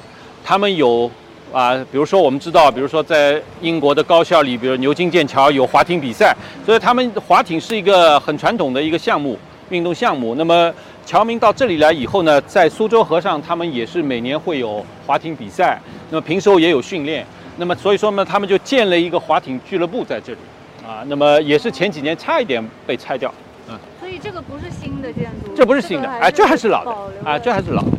[0.43, 1.09] 他们有。
[1.55, 9.39] 啊，比如说我们知道，比如说在英国的高校里，比如牛津、剑桥有滑艇比赛，所以他们滑艇是一个很传统的一个项目，
[9.69, 10.35] 运动项目。
[10.35, 10.69] 那么
[11.05, 17.25] 侨民到这里来以后呢，在苏州河上，他们也是每年会有滑艇比赛，那么平时候也有训练。
[17.55, 20.39] 那么所以说呢，他们就建了一个滑艇俱乐部在这里，
[20.85, 23.33] 啊，那么也是前几年差一点被拆掉，
[23.69, 23.79] 嗯。
[23.97, 26.91] 所以这个不是新的建筑，这不是新的，哎，这还是老的，
[27.23, 27.91] 啊，这还是老的，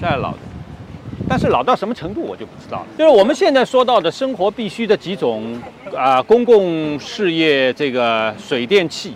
[0.00, 0.38] 这还是老的。
[1.28, 2.86] 但是老到什么程度我就不知道了。
[2.98, 5.60] 就是我们现在说到的生活必须的几种
[5.96, 9.14] 啊公共事业这个水电气，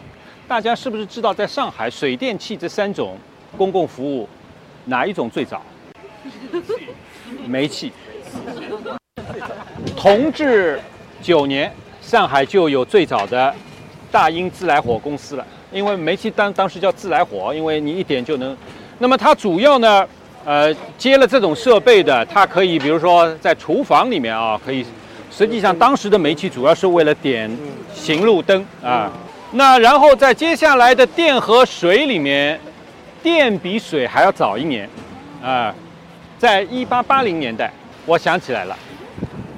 [0.48, 3.16] 大家是不是知道在上海水电气这三种
[3.56, 4.28] 公共服务
[4.84, 5.62] 哪一种最早？
[7.46, 7.92] 煤气。
[9.96, 10.80] 同治
[11.20, 13.54] 九年，上海就有最早的
[14.10, 15.46] 大英自来火公司了。
[15.72, 18.56] 因为煤气当当时叫自来火，因为你一点就能。
[18.98, 20.06] 那么它主要呢？
[20.46, 24.86] 呃，接了这种设备的，它可以，比如说在厨房里面啊，可以。
[25.28, 27.50] 实际上，当时的煤气主要是为了点
[27.92, 29.10] 行路灯啊。
[29.50, 32.58] 那然后在接下来的电和水里面，
[33.24, 34.88] 电比水还要早一年
[35.42, 35.74] 啊。
[36.38, 37.72] 在一八八零年代，
[38.06, 38.78] 我想起来了，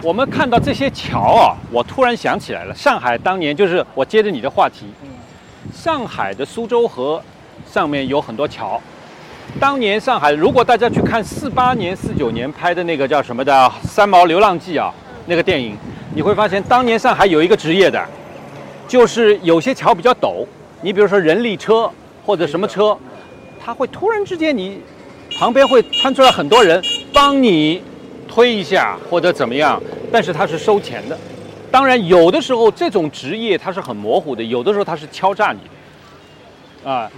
[0.02, 4.86] 我们看到这些桥啊，我突然想起来了，上海当年就是我接着你的话题，
[5.70, 7.22] 上海的苏州河
[7.70, 8.80] 上面有很多桥。
[9.60, 14.94] 当年上海，如果大家去看四八年、四九年拍的那个叫什么的《三毛流浪记》啊，
[15.26, 15.76] 那个电影，
[16.14, 18.00] 你会发现当年上海有一个职业的，
[18.86, 20.46] 就是有些桥比较陡，
[20.80, 21.90] 你比如说人力车
[22.24, 22.96] 或者什么车，
[23.64, 24.80] 它会突然之间你
[25.40, 26.80] 旁边会窜出来很多人
[27.12, 27.82] 帮你
[28.28, 29.82] 推一下或者怎么样，
[30.12, 31.18] 但是它是收钱的。
[31.68, 35.58] 当然有的时候这种职业它是很模糊的，有的时候它是敲诈你
[36.84, 37.10] 的，啊。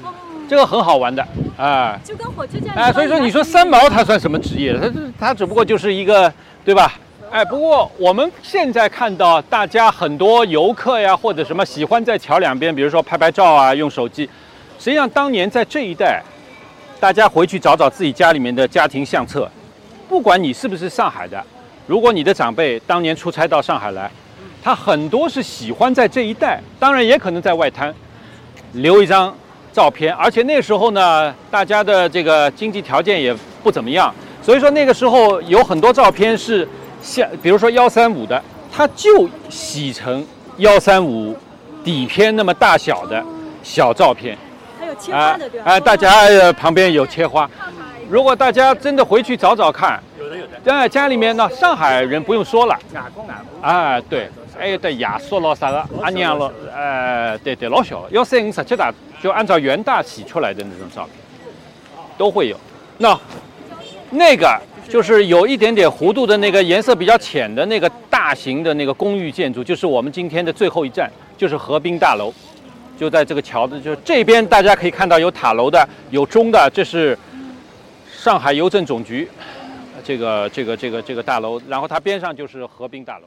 [0.50, 1.24] 这个很好玩的
[1.56, 4.76] 啊，就跟火车站哎，所以说你说三毛他算什么职业？
[4.76, 6.32] 他他只不过就是一个，
[6.64, 6.94] 对吧？
[7.30, 14.28] 哎，不过我们现在看到大家很多游客呀，或者什么喜欢在桥两边，比如说拍拍照啊，用手机。
[14.76, 16.20] 实际上当年在这一带，
[16.98, 19.48] 大家回去找找自己家里面的家庭相册，
[20.08, 21.40] 不管你是不是上海的，
[21.86, 24.10] 如果你的长辈当年出差到上海来，
[24.60, 27.94] 他很多是喜欢在这一带，当然也可能在外滩
[28.72, 29.32] 留一张。
[29.72, 36.66] 照片，而且那时候呢，大家的这个经济条件也不怎么样，所以说那个时候有很多照片是
[37.02, 40.26] 像，比如说幺三五的，它就洗成
[40.58, 41.36] 幺三五
[41.84, 43.22] 底片那么大小的
[43.62, 44.36] 小照片，
[44.78, 45.66] 还有切花的对吧？
[45.66, 47.48] 哎，大家旁边有切花，
[48.08, 61.14] 如果大家真的回去找找看，有的有的，在家里面呢，上海人不用说了，哪工哪工啊，对，还有的爷叔老啥的，阿娘了，呃，对对，老小，要三五十七大，就按照元大洗出来的那种照片，
[62.18, 62.56] 都会有。
[62.98, 63.18] 那
[64.10, 72.32] 那个就是有一点点弧度的那个颜色比较浅的那个大型的那个公寓建筑，就是我们今天的最后一站，就是河滨大楼。
[72.98, 77.18] 就在这个桥的就这边，大家可以看到有塔楼的，有钟的，这是
[78.12, 79.26] 上海邮政总局，
[80.04, 83.24] 这个这个这个这个大楼，然后它边上就是河滨大楼。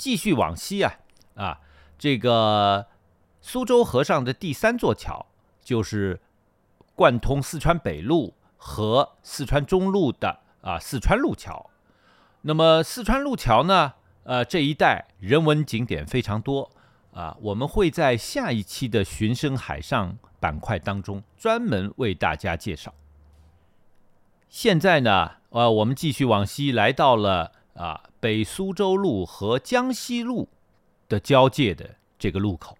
[0.00, 0.94] 继续往西啊
[1.34, 1.60] 啊，
[1.98, 2.86] 这个
[3.42, 5.26] 苏州河上的第三座桥
[5.62, 6.18] 就是
[6.94, 11.68] 贯通四川北路和四川中路的啊四川路桥。
[12.40, 16.70] 那么四川路桥呢，呃这一带人文景点非常多。
[17.12, 22.94] 啊，我们会在下一期的“寻声海上”板块当中专门为大家介绍。
[24.48, 30.48] 现在呢，呃，我们继续往西，来到了啊北苏州路和江西路
[31.08, 31.84] 的交界的
[32.18, 32.76] 这个路口。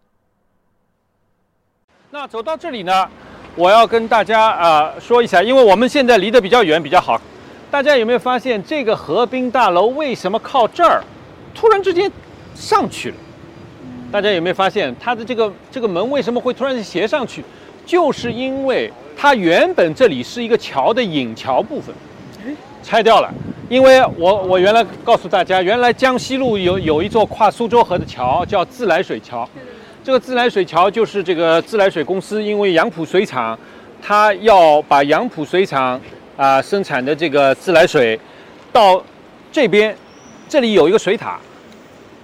[2.11, 3.09] 那走到这里呢，
[3.55, 7.20] 我要跟大家啊说一下，因为我们现在离得比较远，比较好。
[7.70, 11.03] 大家有没有发现，这个河滨大楼为什么靠这儿
[11.55, 12.11] 突然之间
[12.55, 13.16] 上去了？
[14.11, 17.44] 大家有没有发现它的这个这个门为什么会突然斜上去？
[17.87, 21.94] 就是因为它原本这里是一个桥的引桥部分，
[22.90, 23.33] 拆掉了。
[23.68, 29.48] 因为我我原来告诉大家，原来江西路有有一座跨苏州河的桥叫自来水桥，
[30.03, 33.57] 这个自来水桥就是这个自来水公司，因为杨浦水厂，
[34.03, 36.00] 它要把杨浦水厂
[36.37, 38.18] 啊生产的这个自来水
[38.72, 39.00] 到
[39.53, 39.96] 这边，
[40.48, 41.38] 这里有一个水塔，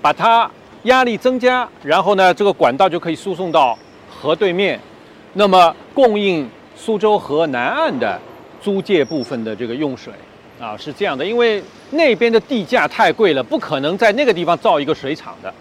[0.03, 0.51] 把它。
[0.83, 3.77] 压力增加，然后呢，这个管道就可以输送到
[4.09, 4.79] 河对面，
[5.33, 8.17] 那么供应苏州河南岸的
[8.63, 10.13] 租界部分的这个用水
[10.61, 11.25] 啊，是这样的。
[11.25, 15.53] 因为那边的地价太贵了，不可能在那个地方造一个水厂的。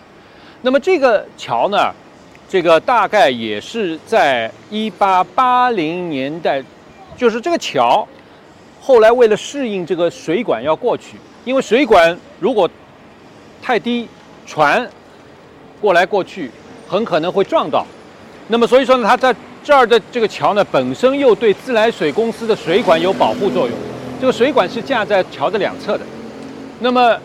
[0.61, 1.93] 那么这个桥呢，
[2.49, 6.63] 这个大概也是在一八八零年代，
[7.17, 8.07] 就是这个桥
[8.81, 12.69] 后来为了适应这个水管要过去，因为水管如果
[13.61, 14.07] 太低，
[14.45, 14.87] 船。
[15.81, 16.49] 过来过去，
[16.87, 17.85] 很可能会撞到。
[18.47, 23.77] 那么，所以说呢，它在这儿的这个桥呢，本身又对自来水公司的水管有保护作用。
[24.25, 26.03] 这个水管是架在桥的两侧的。
[26.79, 27.15] 那么，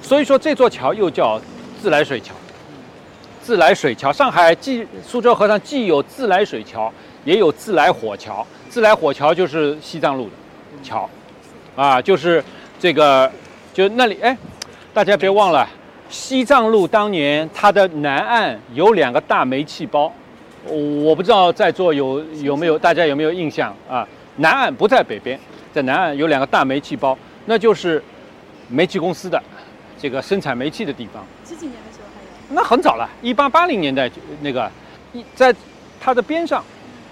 [0.00, 1.40] 所以说这座桥又叫
[1.82, 2.32] 自来水桥。
[3.42, 6.92] 自来水桥，上海既苏州河上既有自来水桥，
[7.24, 8.46] 也有自来火桥。
[8.68, 10.30] 自来火桥就是西藏路的
[10.80, 11.10] 桥，
[11.74, 12.40] 啊，就是
[12.78, 13.28] 这个，
[13.74, 14.38] 就那里，哎，
[14.94, 15.68] 大家别忘了。
[16.08, 20.12] 西藏路当年它的南岸有两个大煤气包，
[20.64, 24.06] 我不知道在座有有没有大家有没有印象啊？
[24.36, 25.36] 南岸不在北边，
[25.78, 28.02] 在南岸有两个大煤气包，那就是
[28.68, 29.40] 煤气公司的
[29.96, 31.24] 这个生产煤气的地方。
[31.44, 32.60] 几几年的时候还有？
[32.60, 34.10] 那很早了，一八八零年代
[34.40, 34.68] 那个，
[35.12, 35.54] 一在
[36.00, 36.64] 它的边上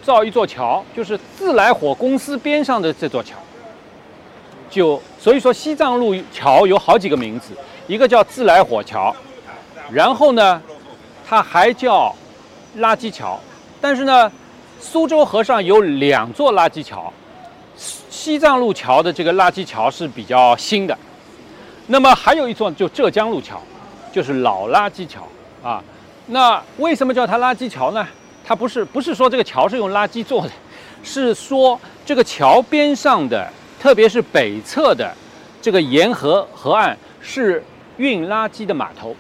[0.03, 3.37] 造一座桥，就是自来火公司边上的这座桥。
[4.69, 7.53] 就所以说西藏路桥有好几个名字。
[7.87, 9.15] 一个叫自来火桥，
[9.93, 10.61] 然后呢，
[11.25, 12.13] 它还叫
[12.79, 13.39] 垃圾桥。
[13.81, 14.33] 但是呢，
[14.81, 17.13] 苏州河上有两座垃圾桥，
[18.27, 20.99] 西藏路桥的这个垃圾桥是比较新的。
[21.87, 23.63] 那么还有一座就浙江路桥，
[24.13, 25.23] 就是老垃圾桥
[25.63, 25.81] 啊。
[26.27, 28.05] 那为什么叫它垃圾桥呢？
[28.45, 30.51] 它不是不是说这个桥是用垃圾做的，
[31.05, 33.49] 是说这个桥边上的，
[33.81, 35.15] 特别是北侧的
[35.63, 37.63] 这个沿河河岸是。
[37.99, 39.17] 运垃圾的码头，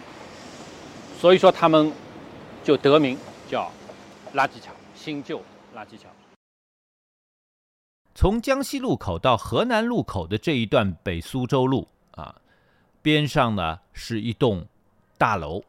[1.19, 1.91] 所以说他们
[2.63, 3.17] 就得名
[3.51, 3.73] 叫
[4.35, 5.39] 垃圾桥，新旧
[5.75, 6.11] 垃圾桥。
[8.17, 12.35] 从江西路口到河南路口的这一段北苏州路啊，
[13.03, 14.67] 边上呢是一栋
[15.19, 15.63] 大楼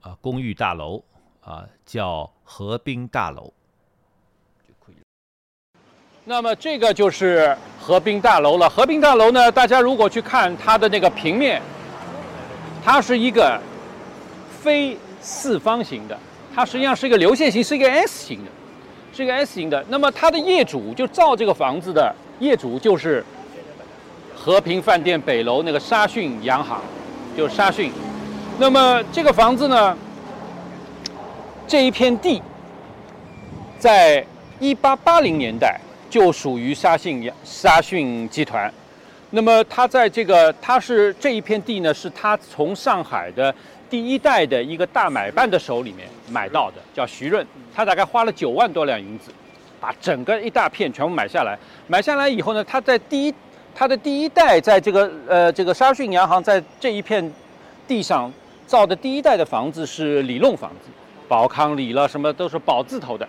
[0.00, 1.04] 啊，公寓大楼
[1.42, 3.52] 啊，叫河滨大楼
[4.66, 5.02] 就可以了。
[6.24, 8.66] 那么这个就是河滨大楼了。
[8.66, 11.60] 河滨大楼呢，大家如果去看它的那个平面。
[12.82, 13.60] 它是一个
[14.62, 16.18] 非四方形的，
[16.54, 18.50] 它实际上是一个流线型，是一个 S 型的，
[19.20, 19.84] 是一个 S 型的。
[19.88, 23.22] 那么它的业主就造这个房子的业主就是
[24.34, 26.80] 和平饭店北楼那个沙逊洋行，
[27.36, 27.92] 就是沙逊。
[28.58, 29.96] 那么这个房子呢，
[31.68, 32.40] 这一片地，
[33.78, 34.24] 在
[34.58, 38.72] 一八八零年代就属于沙逊沙逊集团。
[39.28, 43.54] 那么他在这个，他是这一片地呢，是他从上海的
[43.90, 47.46] 第一代的一个大买办的手里面买到的，叫徐润。
[47.74, 49.30] 他大概花了九万多两银子，
[49.80, 51.58] 把整个一大片全部买下来。
[51.86, 53.34] 买下来以后呢，他在第一
[53.74, 57.32] 他的第一代在这个呃这个沙逊洋行在这一片
[57.86, 58.32] 地上
[58.66, 60.88] 造的第一代的房子是里弄房子，
[61.28, 63.28] 宝康里了什么都是宝字头的，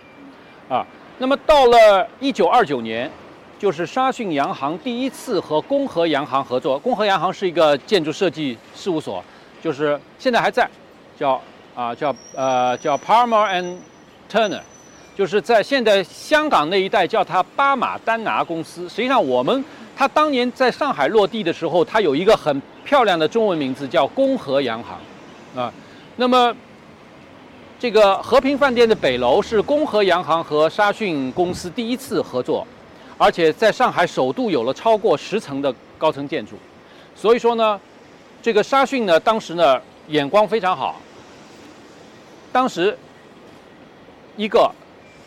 [0.68, 0.86] 啊，
[1.18, 3.10] 那么到了一九二九年，
[3.58, 6.78] 就是沙逊洋行第一次和公和洋行合作。
[6.78, 9.22] 公和洋行是一个建筑设计事务所，
[9.62, 10.68] 就是现在还在，
[11.18, 11.40] 叫
[11.74, 13.76] 啊叫呃叫 Palmer and
[14.30, 14.60] Turner。
[15.14, 18.88] 就是在现在香港那一带叫它巴马丹拿公司。
[18.88, 19.62] 实际上，我们
[19.94, 24.98] 它当年在上海落地的时候，它有一个很漂亮的中文名字叫公和洋行，
[25.54, 25.70] 啊，
[26.16, 26.56] 那么
[27.78, 32.66] 这个和平饭店的北楼是公和洋行和沙逊公司第一次合作，
[33.18, 36.56] 而且在上海首度有了超过十层的高层建筑，
[37.14, 37.78] 所以说呢，
[38.40, 40.98] 这个沙逊呢当时呢眼光非常好，
[42.52, 42.96] 当时
[44.36, 44.70] 一个。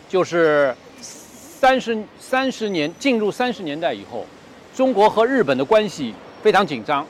[0.08, 4.24] 就是三十三十年进入三十年代以后，
[4.72, 6.14] 中国和日本的关系
[6.44, 7.04] 非常紧张，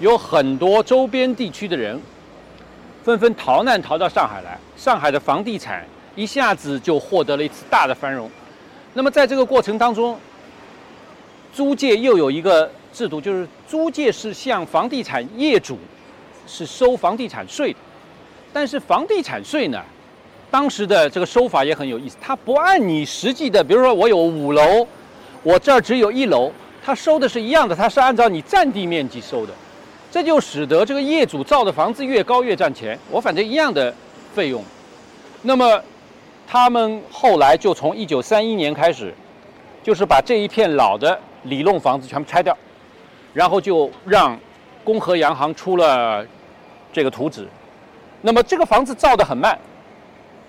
[0.00, 2.02] 有很多周边地区的人
[3.04, 5.86] 纷纷逃难逃到上海来，上海的房地产
[6.16, 8.28] 一下子就获得了一次大的繁荣。
[8.92, 10.18] 那么在这个过程当中，
[11.54, 15.78] 租界又有一个制度，就是租界是向房地产业主
[16.48, 17.78] 是收房地产税的，
[18.52, 19.80] 但是房地产税呢？
[20.50, 24.86] 当时的这个收法也很有意思，他不按你实际的，比如说我有五楼，
[25.42, 26.52] 我这儿只有一楼，
[26.84, 29.52] 他收的是一样的，他是按照你占地面积收的，
[30.10, 33.94] 这就使得这个业主造的房子越高越赚钱，我反正一样的
[34.34, 34.62] 费用。
[35.40, 35.82] 那么
[36.46, 39.14] 他们后来就从一九三一年开始，
[39.82, 42.54] 就是把这一片老的里弄房子全部拆掉，
[43.32, 44.38] 然后就让
[44.84, 46.22] 公和洋行出了
[46.92, 47.48] 这个图纸，
[48.22, 49.58] 那么这个房子造得很慢。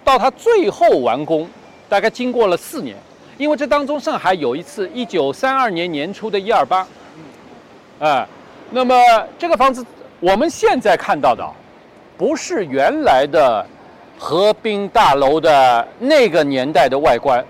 [0.05, 1.47] 到它最后完工，
[1.87, 2.95] 大概经过了四年，
[3.37, 6.85] 因为这当中上海有一次一九三二年年初的一二八，
[7.99, 8.27] 啊，
[8.69, 8.93] 那么
[9.39, 9.85] 这个房子
[10.19, 11.49] 我们现在看到的，
[12.17, 13.65] 不是原来的
[14.19, 17.41] 河滨大楼的那个年代的外观，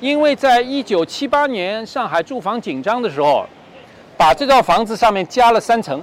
[0.00, 3.46] 因为在一九七八年上海住房紧张的时候，
[4.16, 6.02] 把这套房子上面加了三层，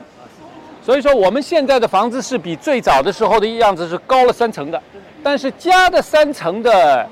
[0.83, 4.81] 所以说我们现在的房子是比最早的时候的样子是高了三层的。
[5.23, 7.07] 但是加的三层的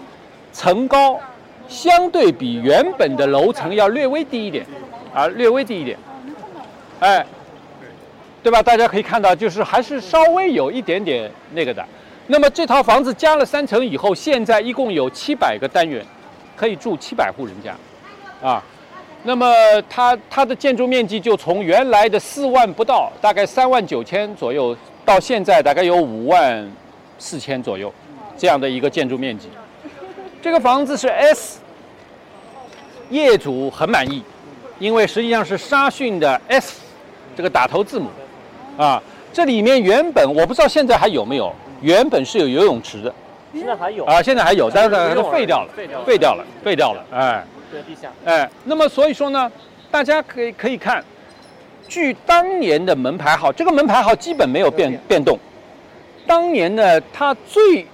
[0.51, 1.20] 层高，
[1.67, 4.65] 相对比原本的楼层要略微低一点，
[5.13, 5.95] 啊，略微低一点，
[6.99, 7.24] 哎，
[8.41, 8.63] 对吧？
[8.63, 11.86] 大家可以看到，就是还是稍微有一点点那个的。
[12.26, 16.03] 那么这套房子加了三层以后，现在一共有七百个单元，
[16.55, 17.76] 可以住七百户人家，
[18.41, 18.63] 啊，
[19.24, 19.53] 那么
[19.89, 26.70] 它它的建筑面积就从原来的四万不到，大概三万九千左右，到现在大概有五万。
[27.22, 27.93] 四千左右，
[28.38, 29.49] 这样的一个建筑面积，
[30.41, 31.59] 这个房子是 S，
[33.09, 34.24] 业主很满意，
[34.80, 36.80] 因为实际上是沙逊的 S
[37.36, 38.07] 这个打头字母，
[38.78, 39.03] 啊，
[39.34, 43.13] 这里面原本我不知道现在还有没有，原本是有游泳池的，
[43.53, 44.05] 现在还有。
[44.05, 49.51] 啊，现在还有，但是它废掉了，废掉了，废掉了，废掉了，哎，在地下，哎，那么所以说呢，
[49.91, 51.03] 大家可以可以看，
[51.88, 55.24] 据当年的门牌号，这个门牌号基本没有变变。
[55.24, 55.38] 动。
[56.26, 57.86] 当年呢，它最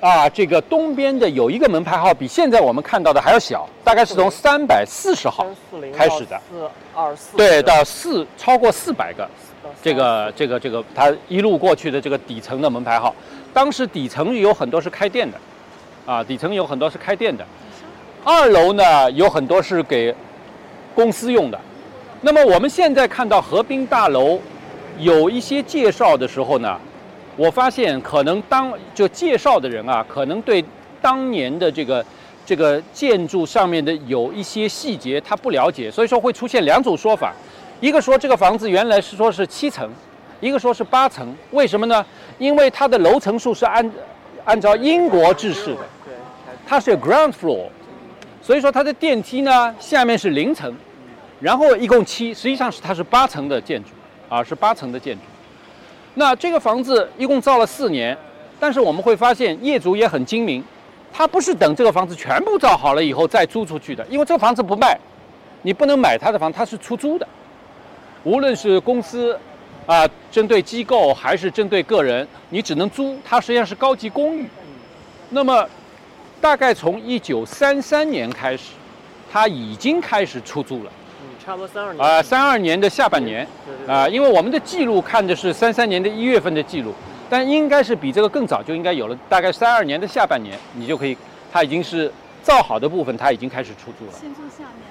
[0.00, 5.46] 啊，这个东边的有一个门牌号比现在我们看到的还要小，大概是从三百四十号
[5.94, 9.28] 开始的，四二四对，到四超过四百个，
[9.82, 13.14] 这个这个这个它一路过去的这个底层的门牌号，
[13.52, 15.38] 当时底层有很多是开店的，
[16.06, 17.44] 啊，底层有很多是开店的，
[18.24, 20.14] 二楼呢有很多是给
[20.94, 21.60] 公司用的，
[22.22, 24.40] 那么我们现在看到河滨大楼
[24.98, 26.76] 有一些介绍的时候呢。
[27.36, 30.64] 我发现可能当就介绍的人啊，可能对
[31.02, 32.06] 当年的这个
[32.46, 37.34] 这个建筑上面的有一些细节他不了解，所以说会出现两种说法，
[37.80, 39.90] 一个说这个房子原来是说是七层，
[40.40, 42.06] 一个说是八层，为什么呢？
[42.38, 43.90] 因为它的楼层数是按
[44.44, 45.80] 按照英国制式的，
[46.64, 47.66] 它是有 ground floor，
[48.44, 50.70] 所以说它的电梯呢下面是零层，
[51.40, 53.88] 然后一共七，实际上是它是八层的建筑
[54.28, 55.22] 啊，是八层的建筑。
[56.12, 58.14] 那这个房子一共造了四年，
[58.60, 60.62] 但是我们会发现业主也很精明，
[61.10, 64.94] 他不是等这个房子全部造好了以后再租出去的，因为这个房子不卖，
[65.62, 67.26] 你不能买他的房，他是出租的。
[68.24, 69.38] 无论是公司，
[69.86, 74.46] 啊，针对机构还是针对个人，你只能租，它实际上是高级公寓。
[75.30, 75.66] 那么，
[76.44, 78.72] 大概从一九三三年开始，
[79.32, 80.92] 它已经开始出租了。
[81.42, 83.48] 差不多三二年啊，三二年的下半年
[83.88, 86.92] 啊，因为我们的记录看的是三三年的一月份的记录，
[87.30, 91.16] 但应该是比这个更早就应该有了，大概三二年的下半年，你就可以，
[91.50, 94.12] 它已经是造好的部分，它已经开始出租了。
[94.12, 94.82] 先做下面。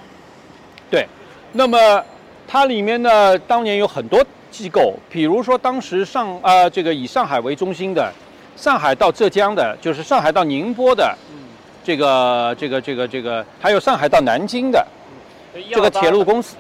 [0.90, 1.08] 对，
[1.52, 2.04] 那么
[2.48, 8.12] 它里面呢，当年有很多机构，比如说当时上呃这个以上海为中心的，
[8.56, 11.16] 上海到浙江的，就是上海到宁波的，
[11.84, 14.86] 这个这个这个这个，还有上海到南京的，
[15.72, 16.56] 这个铁路公司。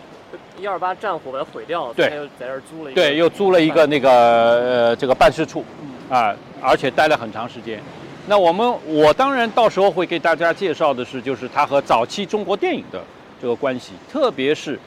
[0.59, 5.65] 一二八战火把它毁掉了，对，又在这儿租了一个，对，又租了一个那个呃这个办事处，
[6.09, 7.81] 啊，而且待了很长时间。
[8.27, 13.03] 那我们我当然到时候会给大家介绍的是，就是它和早期中国电影的
[13.41, 14.79] 这个关系，特别是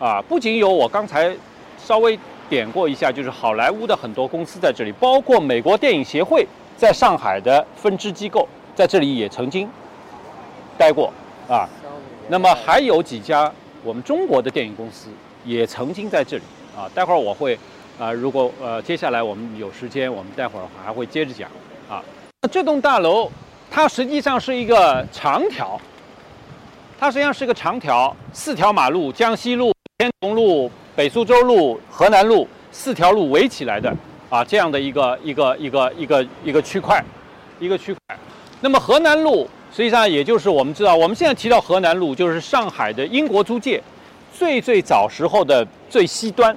[0.00, 1.32] 啊，不仅有我刚才
[1.78, 2.18] 稍微
[2.48, 6.44] 点过一下，就是好莱坞的很多公司在这里，包括美国电影协会
[6.76, 9.68] 在上海的分支机构在这里也曾经
[10.78, 11.12] 待过
[11.48, 11.68] 啊。
[12.28, 13.52] 那么还有几家。
[13.82, 15.08] 我们中国的电影公司
[15.42, 16.42] 也曾经在这里
[16.76, 17.58] 啊，待会儿我会
[17.98, 21.48] 啊，如果呃接下来我们有时间，我们待会儿还会接着讲
[21.88, 22.04] 啊。
[22.42, 23.32] 那这栋大楼
[23.70, 25.80] 它实际上是一个长条，
[26.98, 33.90] 它实际上是一个长条，四条马路，江西路、天潼路、北苏州路、河南路四条路围起来的
[34.28, 37.02] 啊，这样的一个一个一个一个一个区块，
[37.58, 38.18] 一个区块。
[38.60, 39.48] 那么河南路。
[39.72, 43.80] 实际上，也就是我们知道，我们现在提到河南路，就是上海的英国租界
[44.36, 46.54] 最最早时候的最西端，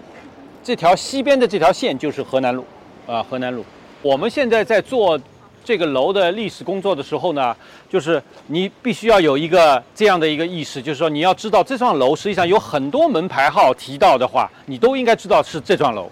[0.64, 2.66] 这条西边的这条线就是河南路，
[3.06, 3.64] 啊，河南路。
[4.02, 5.18] 我们现在在做
[5.64, 7.56] 这个楼的历史工作的时候呢，
[7.88, 16.10] 就是你必须要有一个这样的一个意识，就是说你要知道这幢楼实际上有很多门牌号提到的话，你都应该知道是这幢楼，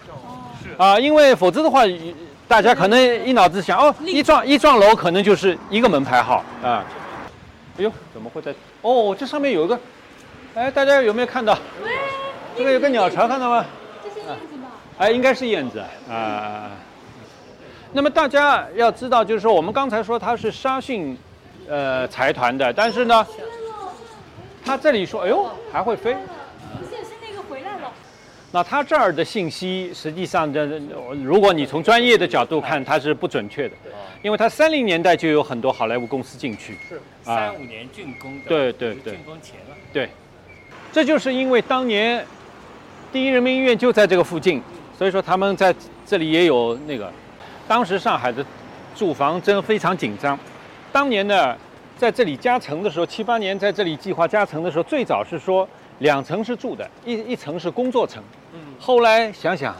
[0.62, 1.82] 是啊，因为否则的话。
[2.52, 6.84] 大家可能一脑子想哦，一幢一幢楼可能就是一个门牌号啊。
[7.78, 8.54] 哎呦，怎么会在？
[8.82, 9.80] 哦，这上面有一个，
[10.54, 11.56] 哎，大家有没有看到？
[12.54, 13.64] 这个有个鸟巢，看到吗？
[14.04, 14.68] 这是燕子吗？
[14.98, 16.72] 哎，应该是燕子啊。
[17.90, 21.16] 那么大家要知道，就是说我们刚才说它是沙逊，
[21.66, 23.26] 呃，财团的，但是呢，
[24.62, 26.14] 它这里说，哎呦，还会飞。
[28.54, 30.66] 那他这儿的信息，实际上的，
[31.24, 33.74] 如果你从专业的角度看，它是不准确的，
[34.20, 40.10] 因为它三零年代就有很多好莱坞公司进去，是三五年竣工的，对对对，竣工前了，对，
[40.92, 42.22] 这就是因为当年
[43.10, 44.62] 第一人民医院就在这个附近，
[44.98, 45.74] 所以说他们在
[46.04, 47.10] 这里也有那个，
[47.66, 48.44] 当时上海的
[48.94, 50.38] 住房真非常紧张，
[50.92, 51.56] 当年呢
[51.96, 55.66] 在这里加层的时候，七八年在这里计划加层的时候，最早是说。
[56.02, 58.20] 两层是住的，一一层是工作层。
[58.52, 59.76] 嗯，后来想想，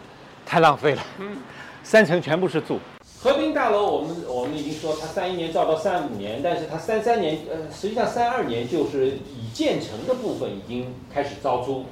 [0.47, 1.03] 太浪费了。
[1.19, 1.37] 嗯，
[1.83, 2.79] 三层全部是住。
[3.19, 11.87] 和平大楼，我们我们已经说它三一年造到三五年，但是它三三年，呃，实际上三二年就是已建成的部分已经开始招租。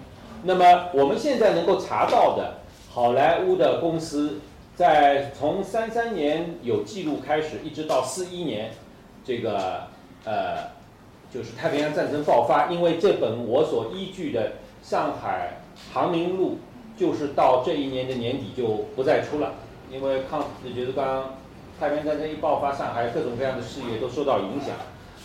[0.45, 2.59] 那么我们现在能够查到的
[2.89, 4.39] 好莱坞的公司，
[4.77, 8.71] 在从三三年有记录开始，一直到四一年，
[9.25, 9.89] 这个
[10.25, 10.79] 呃。
[11.33, 14.49] 就是太平洋战争爆发，因为这本我所依据的
[14.83, 15.61] 《上海
[15.93, 16.59] 航明录》，
[17.01, 18.67] 就是到这一年的年底就
[18.97, 19.55] 不再出了，
[19.91, 21.37] 因为抗，就是刚
[21.79, 24.75] 太平洋战争一爆发，上海各种各样的事业都受到影响。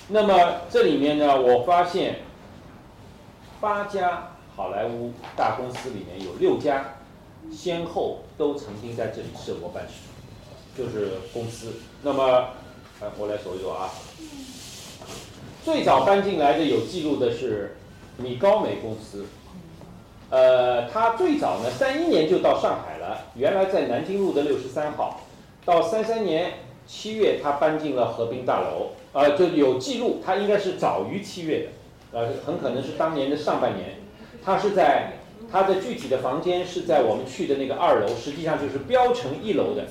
[0.10, 2.20] 那么这里面呢，我发现
[3.60, 6.86] 八家好莱坞大公司里面有六家，
[7.52, 9.94] 先后都曾经在这里设过办事
[10.76, 11.74] 处，就是公司。
[12.04, 12.50] 那么，
[13.02, 13.90] 哎，我来数一数啊。
[15.66, 17.76] 最早搬进来的有记录的是
[18.18, 19.26] 米高梅公司，
[20.30, 25.22] 呃，他最早呢三一年就到上海了，原来在南京路的六十三号，
[25.66, 26.52] 到三三年
[26.86, 31.64] 七月他搬进了和平大楼，呃，就有记录，他应该是早于七月
[32.12, 33.96] 的，呃，很可能是当年的上半年，
[34.44, 35.14] 他是在
[35.52, 39.88] 他的具体的房间是在我们去的那个二楼，实际上就是标成一楼的，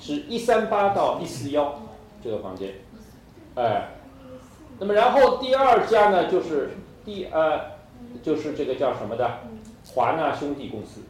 [0.00, 1.82] 是一三八到一四幺
[2.22, 2.74] 这个房间，
[3.56, 3.88] 哎。
[4.78, 6.70] 那么然后第二家呢，就是
[7.04, 7.60] 第呃，
[8.22, 9.40] 就是这个叫什么的
[9.92, 11.00] 华纳兄弟公司，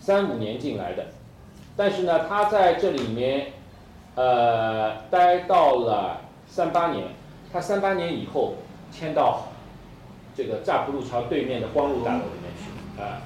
[0.00, 1.06] 三五年进来的，
[1.76, 3.52] 但是呢，他在这里面
[4.16, 7.06] 呃待到了三八年，
[7.52, 8.54] 他三八年以后
[8.90, 9.48] 迁到
[10.36, 13.22] 这个乍浦路桥对面的光禄大楼里面去啊，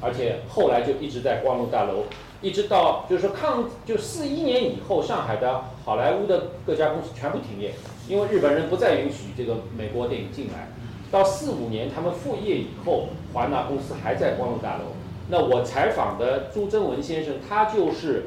[0.00, 2.04] 而且后来就一直在光禄大楼，
[2.42, 7.72] 一直到就是说抗就四一年以后，上海的好莱坞的各家公司全部停业。
[8.08, 10.68] 因为日本人不再允许这个美国电影进来，
[11.10, 14.86] 到四五年他们复业以后，华纳公司还在光禄大楼。
[15.28, 18.26] 那我采访的朱增文先生，他就是，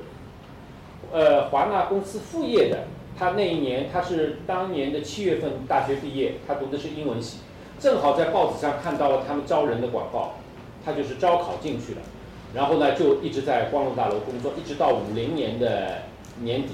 [1.11, 2.86] 呃，华纳公司复业的。
[3.20, 7.39] 他那一年他是当年的七月份大学毕业，他读的是英文系，
[7.80, 10.36] 正好在报纸上看到了他们招人的广告，
[10.86, 12.01] 他就是招考进去了。
[12.56, 16.03] 然后呢，就一直在光禄大楼工作，一直到五零年的
[16.39, 16.70] 年底。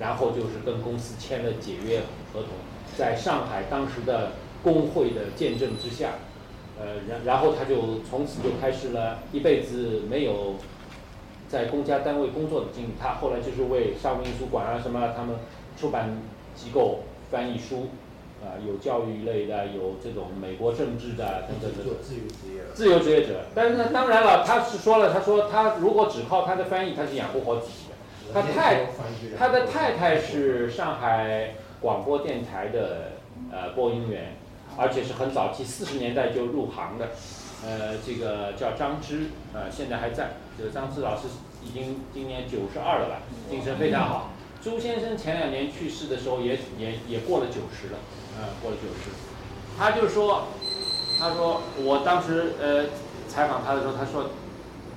[0.00, 2.00] 然后就是跟公司签了解约
[2.32, 2.48] 合同，
[2.98, 6.14] 在上海当时的工会的见证之下，
[6.76, 10.56] 呃，然然后他就从此就开始了一辈子没有
[11.48, 12.88] 在公家单位工作的经历。
[13.00, 15.36] 他后来就是为沙文印书馆啊什么他们
[15.78, 16.18] 出版
[16.56, 17.86] 机构翻译书，
[18.44, 21.94] 啊，有教育类的，有这种美国政治的等等等等。
[22.02, 22.62] 自由职业。
[22.74, 27.94] 自由职业者，但是呢，当然了，他是说了，他说他如果只靠他的翻译，他是养不活自己的。
[28.32, 28.86] 他太
[29.38, 33.12] 他的太太是上海广播电台的
[33.50, 34.36] 呃播音员。
[34.76, 37.10] 而且是很早期，四十年代就入行的，
[37.64, 40.30] 呃，这个叫张芝，呃，现在还在。
[40.58, 41.28] 这个张芝老师
[41.62, 44.30] 已经今年九十二了吧，精神非常好。
[44.60, 47.98] 朱先生前两年去世的时候也也也过了九十了，
[48.38, 49.10] 呃，过了九十。
[49.78, 50.44] 他就说，
[51.18, 52.86] 他说我当时呃
[53.28, 54.30] 采访他的时候，他说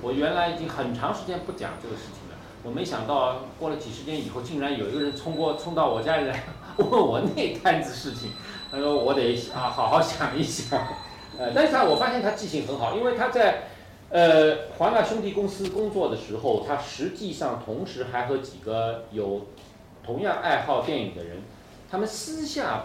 [0.00, 6.44] 我原来已经很长时间不讲这个事情了，我没想到过了几十年以后，竟然有一个人冲过冲到我家里来
[6.78, 8.30] 问我那摊子事情。
[8.70, 10.78] 他说：“我得啊，好好想一想。
[11.38, 13.62] 呃，但是他我发现他记性很好，因为他在
[14.10, 19.46] 呃华纳兄弟公司工作的时候，他实际上同时还和几个有
[20.04, 21.38] 同样爱好电影的人，
[21.90, 22.84] 他们私下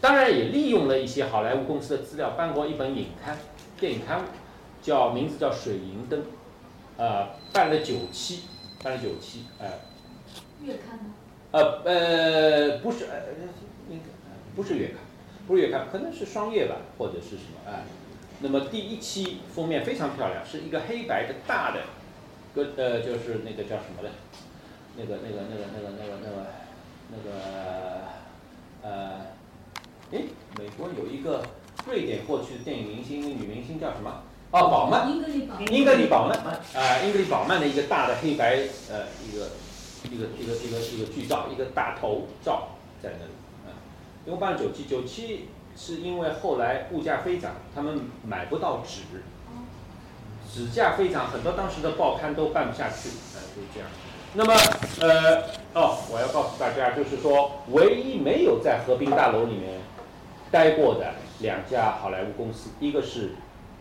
[0.00, 3.36] 当然也利用了一些好莱坞公司的资料，办过一本影刊，
[3.78, 4.24] 电影刊物，
[4.82, 6.20] 叫名字叫《水银灯》，
[6.96, 8.44] 呃，办了九期，
[8.82, 9.78] 办了九期，哎。
[10.62, 11.14] 月刊吗？
[11.52, 13.22] 呃呃，不是，呃，
[13.90, 14.04] 应该
[14.54, 14.96] 不是月刊。”
[15.48, 17.82] 不是月刊可能是双月吧，或者是什么啊？
[18.40, 21.80] 那么第一期封面非常漂亮，是一个黑白的大的，
[22.54, 24.10] 个呃就是那个叫什么嘞？
[24.96, 26.46] 那个那个那个那个那个那个
[27.10, 27.30] 那个
[28.82, 29.20] 呃，
[30.12, 30.22] 哎，
[30.58, 31.42] 美国有一个
[31.86, 34.22] 瑞典过去的电影明星女明星叫什么？
[34.50, 35.08] 哦，宝曼。
[35.08, 35.54] 英格丽宝。
[35.60, 38.56] 英格丽宝曼啊，英格丽宝曼的一个大的黑白
[38.90, 39.50] 呃一个
[40.04, 43.32] 一个一个一个一个剧照，一个大头照在那里
[43.66, 43.70] 啊。
[44.26, 49.02] 一共办了九期，九期是因为后来物价飞涨，他们买不到纸，
[50.52, 53.88] 纸价飞涨，很多当时的报刊都办不下去，呃，就是这样。
[54.32, 54.54] 那么，
[55.00, 55.42] 呃，
[55.74, 59.79] 哦，我要告诉大家，就是说，唯一没有在河滨大楼里面
[60.50, 63.30] 待过的两家好莱坞公司，一个是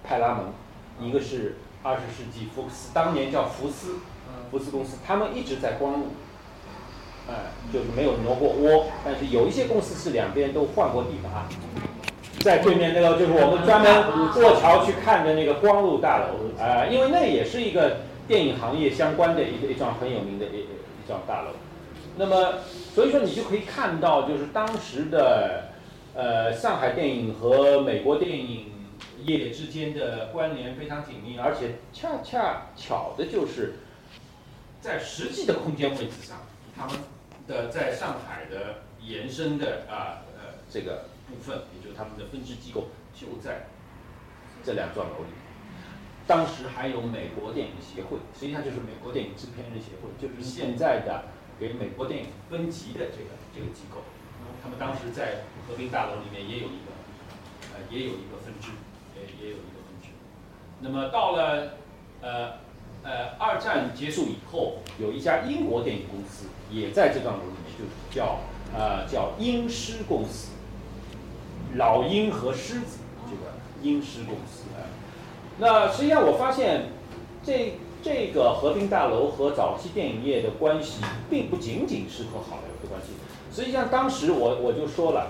[0.03, 3.95] 派拉蒙，一个是二十世纪福克斯，当年叫福斯，
[4.51, 6.07] 福斯公司，他们一直在光路。
[7.28, 7.36] 哎，
[7.72, 11.47] 就是没有挪过窝，但是有一些公司是两边都换过地方，
[12.39, 17.97] 在对面那个就是我们专门过桥去看的那个光路大楼，啊，因为那也是一个
[18.28, 21.49] 电影行业相关的一一幢很有名的一一幢大楼。
[22.17, 22.55] 那么，
[22.95, 25.68] 所以说你就可以看到，就是当时的
[26.20, 28.72] 呃上海电影和美国电影
[29.24, 33.76] 业之间的关联非常紧密，而且恰恰巧的就是
[34.82, 36.38] 在实际的空间位置上，
[36.76, 36.95] 他们。
[37.47, 43.65] 的在上海的延伸的啊呃这个部分，也就是他们的分支机构就在
[44.63, 45.34] 这两幢楼里。
[46.28, 51.24] 当时还有美国电影协会，实际上就是美国电影制片人协会，就是现在的
[51.59, 54.01] 给美国电影分级的这个这个机构。
[54.62, 56.91] 他们当时在和平大楼里面也有一个
[57.74, 58.72] 呃也有一个分支，
[59.16, 60.10] 也也有一个分支。
[60.82, 61.74] 那么到了
[62.22, 62.70] 呃。
[63.01, 68.39] 呃，二战结束以后，有一家英国电影公司也在这幢楼里面，就叫
[68.76, 70.49] 呃叫英狮公司，
[71.76, 74.84] 老鹰和狮子这个英狮公司啊。
[75.60, 76.89] 那实际上我发现，
[77.41, 83.14] 这这个和平大楼和早期电影业的关系，并不仅仅是和好莱坞的关系。
[83.60, 85.28] 实际上当时我我就说了，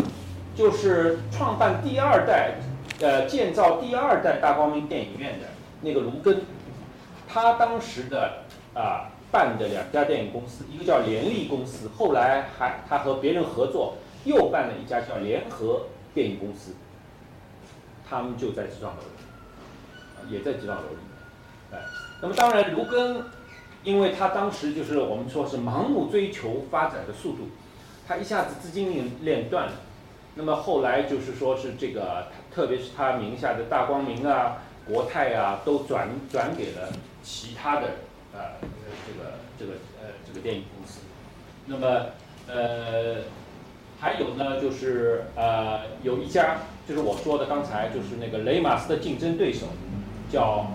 [0.55, 2.57] 就是创办第二代，
[3.01, 5.47] 呃建造第二代大光明电影院的
[5.81, 6.43] 那个卢根。
[7.27, 8.43] 他当时的
[8.75, 16.75] 啊办的两家电影公司，一个叫联立公司，后来还他和别人合作又办了一家叫联合电影公司，
[18.07, 19.01] 他们就在这幢楼
[20.29, 21.79] 里，也在这幢楼里，哎，
[22.21, 23.23] 那么当然卢根，
[23.83, 27.49] 因为他当时就是我们说是盲目追求发展的速度，
[28.09, 29.73] 他一下子资金链链断了，
[30.33, 36.89] 那么后来就是说是这个，特别是他名下的大光明啊、国泰啊，都转转给了。
[37.21, 37.81] 其他的
[38.33, 38.39] 呃
[39.05, 41.01] 这个这个呃这个电影公司，
[41.67, 42.07] 那么
[42.47, 43.21] 呃
[43.99, 49.67] 还有呢就是呃有一家就是我说的刚才就是那个雷马斯的竞争对手
[50.31, 50.71] 叫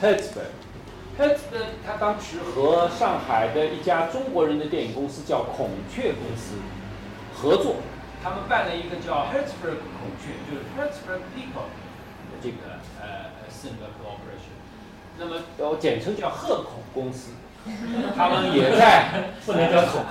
[0.00, 0.48] herzberg
[1.20, 6.54] Hertzberg，Hertzberg 他当时和上海的一家中国人的电影公司叫孔雀公司
[7.34, 7.76] 合作，
[8.22, 11.68] 他们办了一个叫 Hertzberg 孔雀，就是 Hertzberg People
[12.32, 12.56] 的这个
[13.00, 14.56] 呃 Cinema Corporation。
[15.18, 17.32] 那么我简称叫鹤孔公司，
[18.16, 19.10] 他们也在。
[19.44, 20.02] 不能叫孔，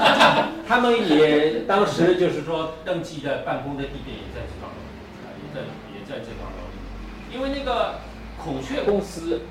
[0.66, 4.80] 他们也当时就是说登记的办公的地点也在这幢楼，
[5.24, 5.60] 啊，也在
[5.92, 7.34] 也在这幢楼里。
[7.34, 7.96] 因为那个
[8.42, 9.42] 孔雀公司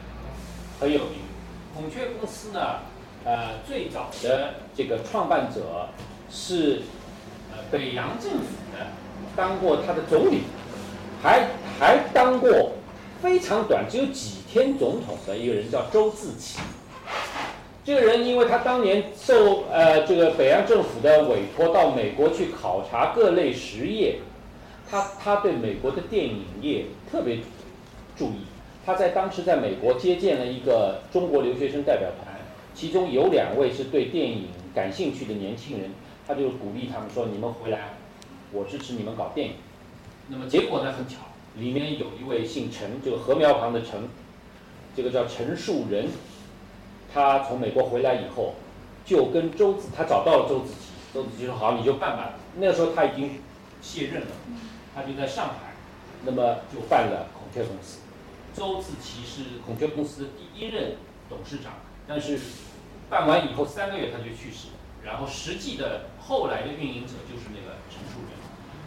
[0.80, 1.20] 很有名。
[1.76, 2.80] 孔雀公司呢，
[3.24, 5.90] 呃，最早的这个创办者
[6.32, 6.82] 是
[7.52, 8.88] 呃北洋政府的，
[9.36, 10.44] 当过他的总理，
[11.22, 11.50] 还
[11.80, 12.74] 还当过
[13.22, 16.60] 非常短，只有几天总统的一个人叫周自齐。
[17.84, 24.20] 这个人，因为他当年受呃这个北洋政府的委托，到美国去考察各类实业，
[24.90, 27.40] 他他对美国的电影业特别
[28.18, 28.46] 注意。
[28.86, 32.36] 他在当时在美国接见了一个中国留学生代表团，
[32.76, 35.90] 其中有两位是对电影感兴趣的年轻人，
[36.28, 37.96] 他就鼓励他们说：“你们回来，
[38.52, 39.54] 我支持你们搞电影。”
[40.30, 41.18] 那么结果呢，很巧，
[41.56, 44.08] 里面有一位姓陈，这个禾苗旁的陈，
[44.96, 46.08] 这个叫陈树人。
[47.12, 48.54] 他从美国回来以后，
[49.04, 52.34] 就跟周子，他找到了周子琪，周子琪说好，你就办吧。
[52.58, 53.40] 那个时候他已经
[53.82, 54.28] 卸任了，
[54.94, 55.74] 他就在上海，
[56.24, 58.00] 那么就办了孔雀公司。
[58.56, 60.96] 周子琪是孔雀公司的第一任
[61.30, 61.74] 董事长，
[62.08, 62.40] 但是
[63.10, 64.74] 办完以后三个月他就去世了。
[65.04, 68.38] 然后实际的后来的运营者就是那个陈树人。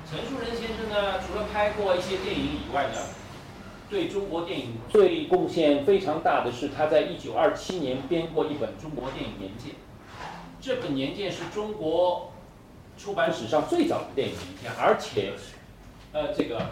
[0.08, 2.98] 陈树人先生呢，除了拍过一些电影以外呢。
[3.90, 9.72] 对中国电影最贡献非常大的是，他在一九二七年编过一本《中国电影年鉴》，
[10.60, 12.30] 这本年鉴是中国
[12.98, 15.32] 出版史上最早的电影年鉴，而且，
[16.12, 16.66] 呃，这个，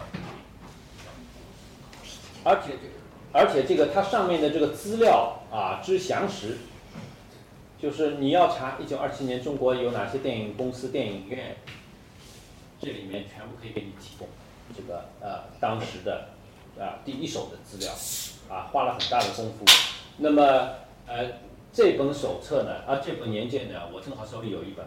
[2.47, 2.73] 而且，
[3.33, 6.57] 而且这个它上面的这个资料啊之详实，
[7.77, 11.57] 就是你要查一九二七年中国有哪些电影公司、电影院，
[12.79, 14.27] 这里面全部可以给你提供
[14.75, 16.29] 这个呃当时的。
[16.79, 17.91] 啊，第一手的资料，
[18.55, 19.65] 啊，花了很大的功夫。
[20.17, 20.43] 那么，
[21.07, 21.25] 呃，
[21.73, 24.85] 这本手册呢，啊，这本年鉴呢，我正好手里有一本，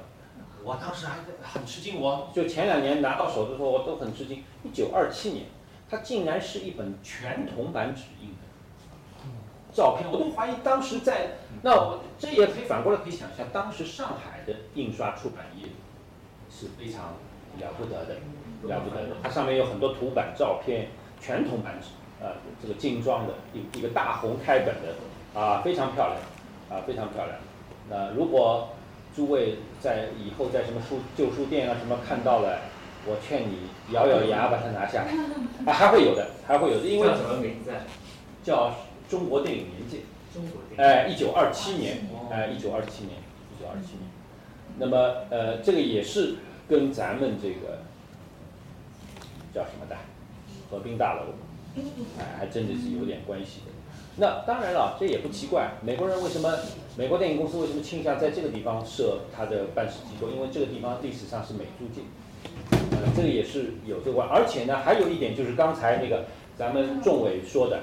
[0.62, 4.44] 我当时还很吃惊，我就前两年拿到手的时候，我都很吃惊。
[4.62, 5.46] 一九二七年，
[5.90, 9.26] 它竟然是一本全铜版纸印的
[9.72, 11.32] 照片，我都怀疑当时在
[11.62, 15.66] 那，我这也可以反过来可以想象，当时上海的印刷出版业
[16.50, 17.14] 是非常
[17.58, 18.14] 了不得的，
[18.68, 19.16] 了不得的。
[19.22, 20.88] 它上面有很多图版照片。
[21.22, 21.88] 全铜版纸，
[22.18, 22.32] 呃，
[22.62, 26.18] 这个精装的一一个大红开本的，啊，非常漂亮，
[26.70, 27.36] 啊，非常漂亮。
[27.90, 28.70] 那如果
[29.14, 32.58] 诸位在以后在什么书旧书店啊什么看到了，
[33.06, 35.12] 我劝你咬咬牙把它拿下来，
[35.66, 37.70] 啊，还会有的，还会有的，因为叫什么名字？
[38.44, 38.68] 叫
[39.10, 40.00] 《中国电影年鉴》。
[40.34, 40.84] 中国电影。
[40.84, 43.16] 哎，一九二七年，哎，一九二七年，
[43.56, 44.10] 一九二七年。
[44.78, 44.96] 那么，
[45.30, 46.36] 呃，这个也是
[46.68, 47.82] 跟咱们这个
[49.52, 49.96] 叫什么的？
[50.70, 51.34] 合并大楼，
[52.18, 53.72] 哎，还真的是有点关系的。
[54.16, 55.72] 那当然了，这也不奇怪。
[55.82, 56.54] 美国人为什么？
[56.96, 60.28] 美国电影公司为什么倾向在这个地方设它的办事机构？
[60.28, 62.02] 因为这个地方历史上是美租界，
[62.90, 64.28] 呃，这个也是有这关。
[64.28, 66.26] 而且呢，还有一点就是刚才那个
[66.56, 67.82] 咱们仲伟说的，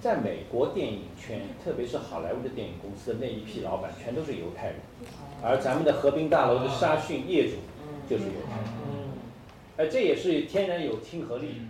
[0.00, 4.76] 在美国电影圈，特别是好莱坞的电影公司的那一批老板，全都是犹太人，
[5.42, 7.56] 而咱们的和平大楼的沙逊业主
[8.08, 8.70] 就是犹太人。
[9.76, 11.62] 哎，这也是天然有亲和力。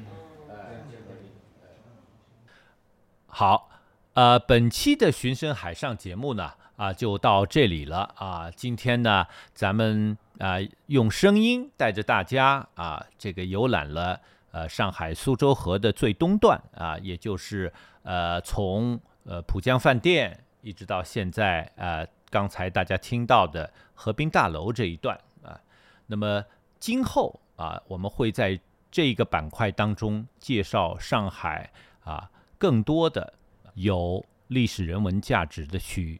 [3.32, 3.70] 好，
[4.14, 8.50] 呃，本期的《寻声海上》节目呢，啊，就到这里了啊。
[8.54, 9.24] 今天呢，
[9.54, 14.20] 咱们啊用声音带着大家啊，这个游览了
[14.50, 17.72] 呃上海苏州河的最东段啊，也就是
[18.02, 25.60] 呃从呃浦江饭店一直到现在呃刚才大家听到的河滨大楼这一段啊。
[26.06, 26.44] 那么
[26.80, 27.38] 今后。
[27.60, 28.58] 啊，我们会在
[28.90, 31.70] 这个板块当中介绍上海
[32.02, 33.34] 啊更多的
[33.74, 36.18] 有历史人文价值的区域。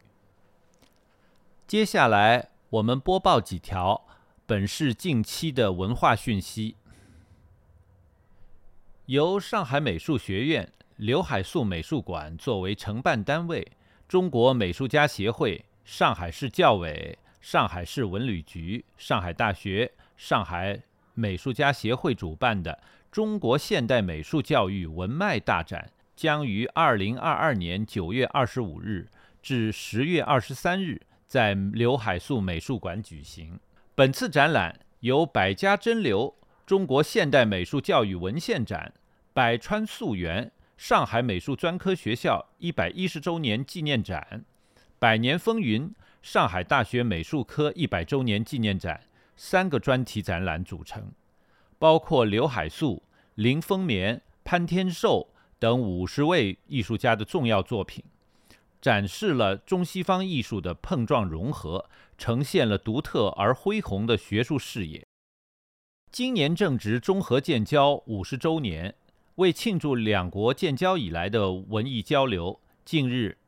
[1.67, 4.07] 接下来我们播报几条
[4.47, 6.77] 本市近期的文化讯息。
[9.07, 13.67] 由上海美术学院、刘海粟美术馆作为承办单位，
[14.07, 20.81] 中国美术家协会、上海市教委、上海市文旅局、上海大学、上海。
[21.15, 29.11] 美术家协会主办的中国现代美术教育文脉大展将于二零二二年九月二十五日
[29.43, 33.61] 至十月二十三日在刘海粟美术馆举行。
[33.95, 36.35] 本次展览由百家争流
[36.67, 38.93] 中国现代美术教育文献展、
[39.33, 44.45] 百川溯源上海美术专科学校一百一十周年纪念展、
[44.99, 49.01] 百年风云上海大学美术科一百周年纪念展。
[49.37, 51.13] 三个专题展览组成，
[51.79, 53.05] 包括刘海粟、
[53.37, 55.29] 林风眠、潘天寿
[55.61, 58.05] 等五十位艺术家的重要作品，
[58.81, 65.07] 展示了中西方艺术的碰撞融合，呈现了独特而恢宏的学术视野。
[66.11, 68.95] 今年正值中荷建交五十周年，
[69.37, 73.39] 为庆祝两国建交以来的文艺交流，近日，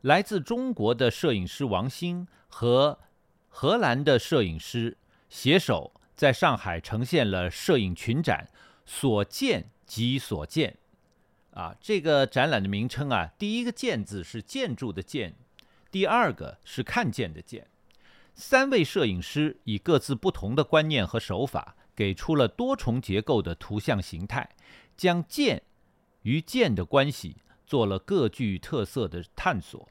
[0.00, 2.98] 来自中国的摄影师王兴和
[3.48, 4.96] 荷兰的摄影师
[5.28, 8.48] 携手在上海呈现了摄影群展
[8.84, 10.70] 《所见即所见》。
[11.52, 15.34] 啊，这个展览的名称啊，第一个“建”字是建筑的“建”，
[15.90, 17.66] 第二个是看见的“见”。
[18.34, 24.48] 三位摄影师以各自不同的观念和手法，给出了多重结构的图像形态，
[24.96, 25.62] 将见
[26.22, 27.36] 与见的关系
[27.66, 29.86] 做了各具特色的探索。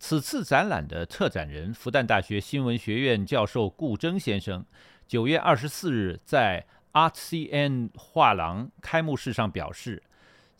[0.00, 4.66] 此次展览的策展人，复旦大学新闻学院教授顾铮先生，
[5.06, 10.02] 九月二十四日在 ArtCN 画廊开幕式上表示，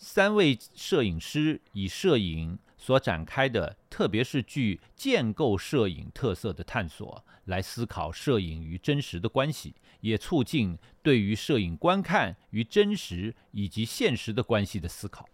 [0.06, 2.58] 三位摄影师以摄影。
[2.76, 15.26] 所展开的，特别是具建构摄影特色的探索，来思考摄影与真实的关系，也促进对于摄影观看与真实以及现实的关系的思考。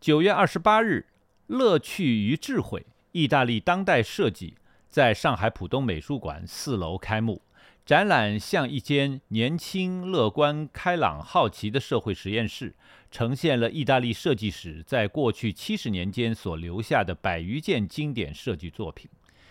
[0.00, 1.04] 九月二十八日，
[1.48, 4.54] 乐趣与智慧——意大利当代设计，
[4.88, 7.42] 在上海浦东美术馆四楼开幕。
[7.84, 12.74] 展览像一间年轻、乐观、开朗、好奇的社会实验室，
[13.10, 19.10] 呈现了意大利设计史在过去七十年间所留下的百余件经典设计作品，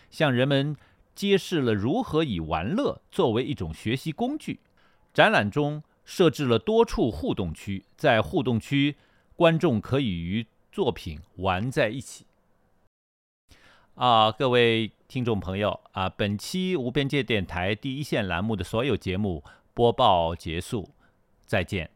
[0.10, 0.78] 向人们
[1.14, 4.62] 揭示了如何以玩乐作为一种学习工具。
[5.14, 8.96] 展览中设置了多处互动区，在互动区，
[9.36, 12.26] 观众可以与作品玩在一起。
[13.96, 14.94] 啊，各位。
[15.12, 19.43] 听众朋友啊，本期无边界电台第一线栏目的所有节目
[19.74, 20.88] 播报结束，
[21.45, 21.89] 再见。